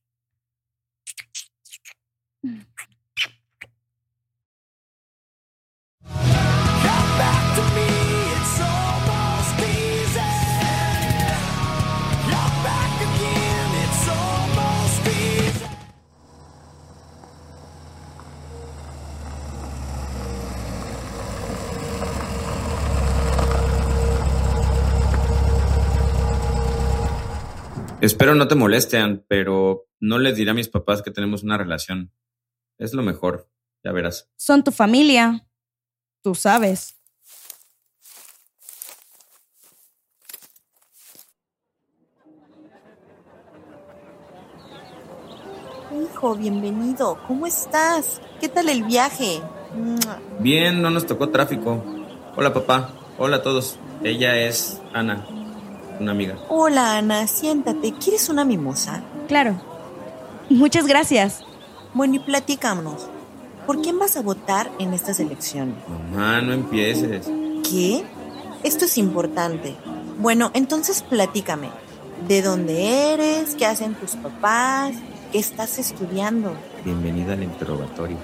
Espero 28.02 28.34
no 28.34 28.48
te 28.48 28.56
molesten, 28.56 29.26
pero 29.28 29.90
no 30.00 30.20
les 30.20 30.38
diré 30.38 30.52
a 30.52 30.54
mis 30.54 30.70
papás 30.70 31.02
que 31.02 31.12
tenemos 31.12 31.44
una 31.44 31.58
relación. 31.58 32.14
Es 32.78 32.94
lo 32.94 33.04
mejor, 33.04 33.50
ya 33.84 33.92
verás. 33.92 34.30
Son 34.38 34.64
tu 34.64 34.72
familia. 34.72 35.46
Tú 36.24 36.34
sabes. 36.34 36.96
Hijo, 45.92 46.36
bienvenido. 46.36 47.20
¿Cómo 47.28 47.48
estás? 47.48 48.22
¿Qué 48.40 48.48
tal 48.48 48.70
el 48.70 48.84
viaje? 48.84 49.42
Bien, 50.40 50.82
no 50.82 50.90
nos 50.90 51.06
tocó 51.06 51.30
tráfico. 51.30 51.84
Hola 52.38 52.54
papá, 52.54 52.94
hola 53.18 53.38
a 53.38 53.42
todos. 53.42 53.78
Ella 54.02 54.38
es 54.38 54.82
Ana, 54.94 55.28
una 56.00 56.12
amiga. 56.12 56.38
Hola, 56.50 56.98
Ana, 56.98 57.28
siéntate. 57.28 57.94
¿Quieres 57.94 58.30
una 58.30 58.46
mimosa? 58.46 59.04
Claro. 59.28 59.60
Muchas 60.50 60.88
gracias. 60.88 61.44
Bueno, 61.94 62.16
y 62.16 62.20
platicamos. 62.20 63.08
¿Por 63.66 63.82
quién 63.82 64.00
vas 64.00 64.18
a 64.18 64.22
votar 64.22 64.72
en 64.80 64.94
estas 64.94 65.20
elecciones? 65.20 65.76
Mamá, 65.88 66.42
no 66.42 66.54
empieces. 66.54 67.30
¿Qué? 67.70 68.04
Esto 68.64 68.86
es 68.86 68.98
importante. 68.98 69.76
Bueno, 70.18 70.52
entonces 70.54 71.04
platícame. 71.04 71.70
¿De 72.28 72.42
dónde 72.42 73.14
eres? 73.14 73.56
¿Qué 73.56 73.66
hacen 73.66 73.96
tus 73.96 74.16
papás? 74.16 74.94
¿Qué 75.32 75.40
estás 75.40 75.78
estudiando? 75.78 76.54
Bienvenida 76.84 77.34
al 77.34 77.44
interrogatorio. 77.44 78.18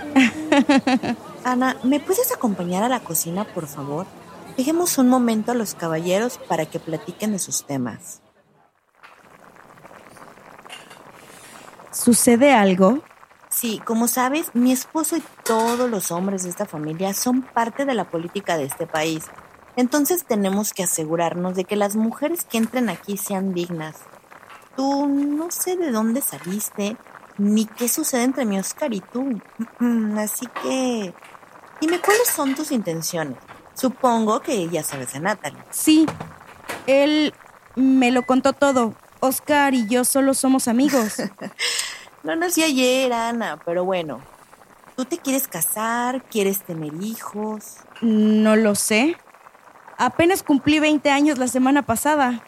Ana, 1.44 1.78
¿me 1.84 2.00
puedes 2.00 2.32
acompañar 2.34 2.84
a 2.84 2.90
la 2.90 3.02
cocina, 3.02 3.46
por 3.46 3.68
favor? 3.68 4.08
Dejemos 4.58 4.98
un 4.98 5.10
momento 5.10 5.52
a 5.52 5.56
los 5.56 5.76
caballeros 5.76 6.38
para 6.38 6.66
que 6.66 6.80
platiquen 6.80 7.34
de 7.34 7.40
sus 7.40 7.66
temas. 7.66 8.22
¿Sucede 11.92 12.54
algo? 12.54 13.02
Sí, 13.50 13.82
como 13.86 14.08
sabes, 14.08 14.54
mi 14.54 14.72
esposo 14.72 15.18
y 15.18 15.24
todos 15.44 15.90
los 15.90 16.12
hombres 16.12 16.44
de 16.44 16.50
esta 16.50 16.66
familia 16.66 17.14
son 17.14 17.42
parte 17.42 17.86
de 17.86 17.94
la 17.94 18.10
política 18.10 18.58
de 18.58 18.66
este 18.66 18.86
país. 18.86 19.26
Entonces 19.78 20.26
tenemos 20.26 20.74
que 20.74 20.84
asegurarnos 20.84 21.56
de 21.56 21.66
que 21.66 21.76
las 21.76 21.96
mujeres 21.96 22.46
que 22.46 22.58
entren 22.58 22.90
aquí 22.90 23.18
sean 23.18 23.54
dignas. 23.54 23.98
Tú 24.76 25.08
no 25.08 25.52
sé 25.52 25.78
de 25.78 25.92
dónde 25.92 26.22
saliste, 26.22 26.98
ni 27.38 27.66
qué 27.66 27.88
sucede 27.88 28.24
entre 28.24 28.46
mi 28.46 28.60
Oscar 28.60 28.94
y 28.94 29.02
tú. 29.02 29.42
Así 30.18 30.48
que... 30.62 31.14
Dime 31.82 32.00
cuáles 32.00 32.28
son 32.28 32.56
tus 32.56 32.72
intenciones. 32.72 33.38
Supongo 33.76 34.42
que 34.42 34.68
ya 34.70 34.84
sabes 34.84 35.14
de 35.14 35.20
Natalie. 35.20 35.62
Sí. 35.70 36.08
Él 36.88 37.34
me 37.76 38.12
lo 38.12 38.26
contó 38.26 38.54
todo. 38.54 38.96
Oscar 39.20 39.74
y 39.74 39.88
yo 39.88 40.06
solo 40.06 40.34
somos 40.34 40.68
amigos. 40.68 41.18
No 42.24 42.36
nací 42.36 42.64
ayer, 42.64 43.14
Ana, 43.14 43.60
pero 43.64 43.86
bueno. 43.86 44.20
¿Tú 44.96 45.06
te 45.06 45.20
quieres 45.20 45.48
casar? 45.48 46.24
¿Quieres 46.24 46.64
tener 46.64 46.92
hijos? 47.00 47.76
No 48.02 48.56
lo 48.56 48.74
sé. 48.74 49.16
Apenas 50.00 50.42
cumplí 50.42 50.80
20 50.80 51.08
años 51.12 51.38
la 51.38 51.48
semana 51.48 51.84
pasada. 51.84 52.42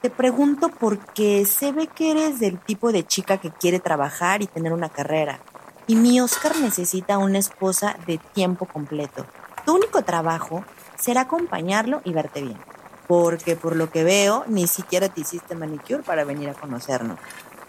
Te 0.00 0.10
pregunto 0.10 0.68
porque 0.68 1.44
se 1.44 1.72
ve 1.72 1.88
que 1.88 2.12
eres 2.12 2.38
del 2.38 2.60
tipo 2.60 2.92
de 2.92 3.04
chica 3.04 3.38
que 3.38 3.50
quiere 3.50 3.80
trabajar 3.80 4.42
y 4.42 4.46
tener 4.46 4.72
una 4.72 4.90
carrera. 4.90 5.40
Y 5.88 5.96
mi 5.96 6.20
Oscar 6.20 6.56
necesita 6.60 7.18
una 7.18 7.38
esposa 7.38 7.96
de 8.06 8.18
tiempo 8.18 8.66
completo. 8.66 9.26
Tu 9.64 9.74
único 9.74 10.02
trabajo 10.02 10.64
será 10.98 11.22
acompañarlo 11.22 12.00
y 12.04 12.12
verte 12.12 12.42
bien. 12.42 12.58
Porque 13.06 13.56
por 13.56 13.76
lo 13.76 13.90
que 13.90 14.04
veo, 14.04 14.44
ni 14.46 14.66
siquiera 14.66 15.08
te 15.08 15.22
hiciste 15.22 15.54
manicure 15.54 16.02
para 16.02 16.24
venir 16.24 16.48
a 16.48 16.54
conocernos. 16.54 17.18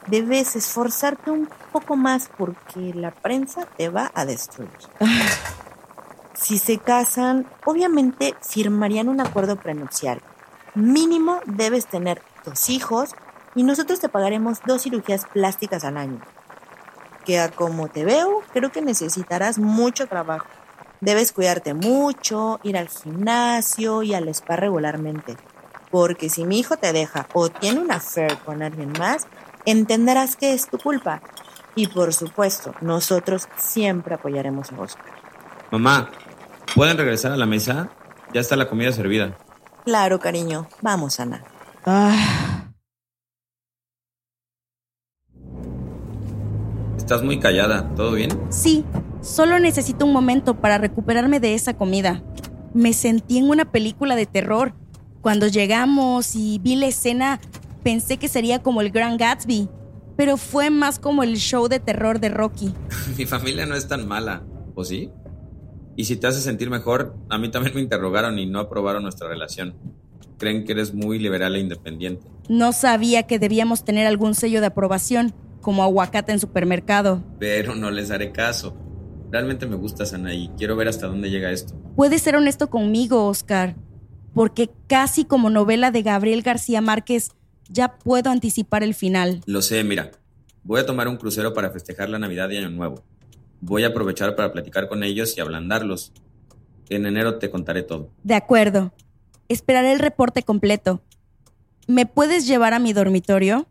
Debes 0.08 0.56
esforzarte 0.56 1.32
un 1.32 1.50
poco 1.72 1.96
más 1.96 2.30
porque 2.38 2.94
la 2.94 3.12
prensa 3.12 3.66
te 3.78 3.90
va 3.90 4.12
a 4.14 4.26
destruir. 4.26 4.72
Si 6.34 6.58
se 6.58 6.80
casan, 6.80 7.46
obviamente 7.66 8.36
firmarían 8.42 9.10
un 9.10 9.22
acuerdo 9.22 9.58
prenupcial. 9.58 10.22
Mínimo 10.74 11.40
debes 11.46 11.86
tener 11.86 12.22
dos 12.44 12.70
hijos 12.70 13.12
y 13.54 13.64
nosotros 13.64 14.00
te 14.00 14.10
pagaremos 14.10 14.60
dos 14.66 14.82
cirugías 14.82 15.26
plásticas 15.26 15.84
al 15.84 15.98
año. 15.98 16.20
Que 17.26 17.40
a 17.40 17.52
como 17.52 17.90
te 17.90 18.06
veo, 18.06 18.42
creo 18.54 18.72
que 18.72 18.82
necesitarás 18.82 19.60
mucho 19.60 20.08
trabajo. 20.08 20.48
Debes 21.02 21.32
cuidarte 21.32 21.74
mucho, 21.74 22.60
ir 22.62 22.78
al 22.78 22.88
gimnasio 22.88 24.04
y 24.04 24.14
al 24.14 24.28
spa 24.30 24.56
regularmente. 24.56 25.36
Porque 25.90 26.30
si 26.30 26.46
mi 26.46 26.60
hijo 26.60 26.78
te 26.78 26.94
deja 26.94 27.28
o 27.34 27.50
tiene 27.50 27.80
una 27.80 27.96
affair 27.96 28.38
con 28.46 28.62
alguien 28.62 28.94
más, 29.00 29.26
entenderás 29.66 30.36
que 30.36 30.54
es 30.54 30.70
tu 30.70 30.78
culpa. 30.78 31.24
Y 31.74 31.88
por 31.88 32.14
supuesto, 32.14 32.76
nosotros 32.82 33.48
siempre 33.58 34.14
apoyaremos 34.14 34.72
a 34.72 34.80
Oscar. 34.80 35.06
Mamá, 35.72 36.12
¿pueden 36.76 36.98
regresar 36.98 37.32
a 37.32 37.38
la 37.38 37.48
mesa? 37.48 37.90
Ya 38.32 38.42
está 38.42 38.56
la 38.56 38.70
comida 38.70 38.92
servida. 38.92 39.36
Claro, 39.84 40.20
cariño. 40.20 40.68
Vamos, 40.82 41.20
Ana. 41.20 41.44
Estás 46.96 47.24
muy 47.24 47.40
callada, 47.40 47.90
¿todo 47.96 48.12
bien? 48.12 48.30
Sí, 48.52 48.86
solo 49.22 49.60
necesito 49.60 50.06
un 50.06 50.14
momento 50.14 50.60
para 50.60 50.78
recuperarme 50.78 51.40
de 51.40 51.54
esa 51.54 51.76
comida. 51.76 52.24
Me 52.74 52.94
sentí 52.94 53.38
en 53.38 53.50
una 53.50 53.72
película 53.72 54.16
de 54.16 54.26
terror. 54.26 54.74
Cuando 55.22 55.48
llegamos 55.48 56.36
y 56.36 56.60
vi 56.60 56.76
la 56.76 56.88
escena, 56.88 57.40
pensé 57.84 58.18
que 58.18 58.28
sería 58.28 58.62
como 58.62 58.82
el 58.82 58.92
Gran 58.92 59.18
Gatsby, 59.18 59.70
pero 60.18 60.38
fue 60.38 60.70
más 60.70 61.00
como 61.00 61.24
el 61.24 61.38
show 61.38 61.68
de 61.68 61.80
terror 61.80 62.20
de 62.20 62.30
Rocky. 62.30 62.74
Mi 63.18 63.26
familia 63.26 63.66
no 63.66 63.76
es 63.76 63.88
tan 63.88 64.08
mala, 64.08 64.44
¿o 64.76 64.84
sí? 64.84 65.12
Y 65.96 66.06
si 66.06 66.16
te 66.16 66.28
hace 66.28 66.40
sentir 66.40 66.70
mejor, 66.70 67.16
a 67.30 67.38
mí 67.38 67.50
también 67.50 67.76
me 67.76 67.82
interrogaron 67.82 68.40
y 68.40 68.46
no 68.46 68.60
aprobaron 68.60 69.04
nuestra 69.04 69.28
relación. 69.28 69.76
Creen 70.38 70.64
que 70.66 70.72
eres 70.72 70.94
muy 70.94 71.20
liberal 71.20 71.56
e 71.56 71.60
independiente. 71.60 72.26
No 72.50 72.72
sabía 72.72 73.24
que 73.24 73.38
debíamos 73.38 73.84
tener 73.84 74.08
algún 74.08 74.34
sello 74.34 74.62
de 74.62 74.68
aprobación, 74.68 75.34
como 75.62 75.84
aguacate 75.84 76.32
en 76.32 76.40
supermercado. 76.40 77.24
Pero 77.38 77.76
no 77.76 77.92
les 77.92 78.10
haré 78.10 78.32
caso. 78.32 78.76
Realmente 79.32 79.66
me 79.66 79.78
gustas, 79.78 80.14
Ana, 80.14 80.34
y 80.34 80.50
quiero 80.58 80.76
ver 80.76 80.90
hasta 80.90 81.08
dónde 81.08 81.30
llega 81.30 81.52
esto. 81.52 81.74
Puedes 81.96 82.22
ser 82.22 82.36
honesto 82.36 82.70
conmigo, 82.70 83.28
Oscar, 83.28 83.76
porque 84.34 84.70
casi 84.88 85.24
como 85.24 85.50
novela 85.50 85.90
de 85.90 86.02
Gabriel 86.02 86.42
García 86.42 86.82
Márquez, 86.82 87.32
ya 87.70 87.98
puedo 87.98 88.30
anticipar 88.30 88.84
el 88.84 88.94
final. 88.94 89.42
Lo 89.46 89.62
sé, 89.62 89.84
mira. 89.86 90.12
Voy 90.64 90.82
a 90.82 90.86
tomar 90.86 91.08
un 91.08 91.18
crucero 91.18 91.54
para 91.54 91.72
festejar 91.72 92.10
la 92.10 92.20
Navidad 92.20 92.50
y 92.50 92.58
Año 92.58 92.70
Nuevo. 92.70 93.04
Voy 93.62 93.84
a 93.84 93.88
aprovechar 93.88 94.36
para 94.36 94.52
platicar 94.52 94.90
con 94.90 95.02
ellos 95.04 95.36
y 95.38 95.42
ablandarlos. 95.42 96.12
En 96.90 97.06
enero 97.06 97.40
te 97.40 97.50
contaré 97.50 97.84
todo. 97.84 98.12
De 98.24 98.36
acuerdo. 98.36 98.94
Esperaré 99.48 99.94
el 99.94 100.00
reporte 100.00 100.44
completo. 100.44 101.02
¿Me 101.88 102.06
puedes 102.06 102.48
llevar 102.48 102.74
a 102.74 102.80
mi 102.80 102.94
dormitorio? 102.94 103.68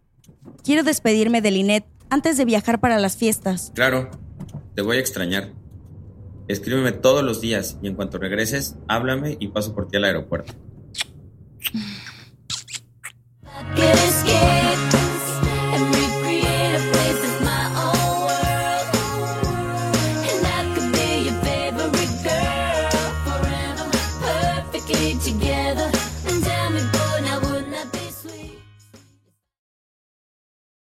Quiero 0.64 0.82
despedirme 0.82 1.42
de 1.42 1.50
Linet 1.50 1.84
antes 2.08 2.36
de 2.36 2.44
viajar 2.44 2.80
para 2.80 2.98
las 2.98 3.16
fiestas. 3.16 3.72
Claro, 3.74 4.10
te 4.80 4.84
voy 4.84 4.96
a 4.96 5.00
extrañar. 5.00 5.52
Escríbeme 6.48 6.92
todos 6.92 7.22
los 7.22 7.42
días 7.42 7.78
y 7.82 7.88
en 7.88 7.96
cuanto 7.96 8.16
regreses, 8.16 8.76
háblame 8.88 9.36
y 9.38 9.48
paso 9.48 9.74
por 9.74 9.88
ti 9.88 9.98
al 9.98 10.04
aeropuerto. 10.04 10.54